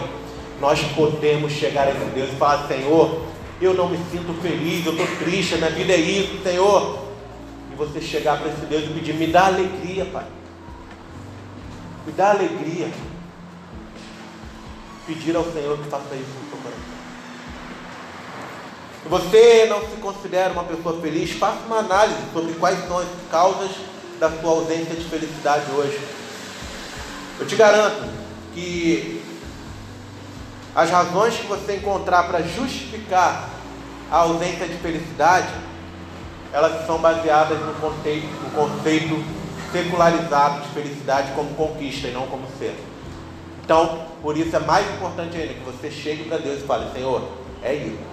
[0.59, 3.21] nós podemos chegar a esse Deus e falar: Senhor,
[3.61, 6.99] eu não me sinto feliz, eu estou triste, minha vida é isso, Senhor.
[7.71, 10.25] E você chegar para esse Deus e pedir: Me dá alegria, Pai.
[12.05, 12.89] Me dá alegria.
[15.07, 16.43] Pedir ao Senhor que faça isso.
[19.03, 23.07] Se você não se considera uma pessoa feliz, faça uma análise sobre quais são as
[23.29, 23.71] causas
[24.17, 25.99] da sua ausência de felicidade hoje.
[27.37, 28.09] Eu te garanto
[28.53, 29.21] que
[30.73, 33.49] as razões que você encontrar para justificar
[34.09, 35.53] a ausência de felicidade,
[36.53, 39.23] elas são baseadas no conceito, no conceito
[39.73, 42.73] secularizado de felicidade como conquista e não como ser.
[43.65, 47.27] Então, por isso é mais importante ainda que você chegue para Deus e fale: Senhor,
[47.61, 48.12] é isso.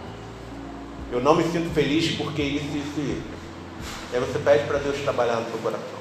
[1.12, 3.40] Eu não me sinto feliz porque isso, isso e isso.
[4.12, 6.00] E aí você pede para Deus trabalhar no seu coração.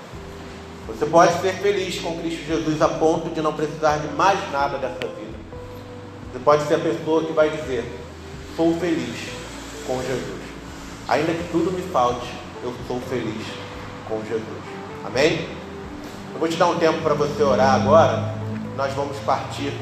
[0.88, 4.78] Você pode ser feliz com Cristo Jesus a ponto de não precisar de mais nada
[4.78, 5.38] dessa vida.
[6.32, 7.86] Você pode ser a pessoa que vai dizer:
[8.56, 9.16] sou feliz
[9.86, 10.40] com Jesus.
[11.08, 12.28] Ainda que tudo me falte,
[12.64, 13.46] eu sou feliz
[14.08, 14.64] com Jesus.
[15.06, 15.48] Amém?
[16.34, 18.36] Eu vou te dar um tempo para você orar agora.
[18.76, 19.74] Nós vamos partir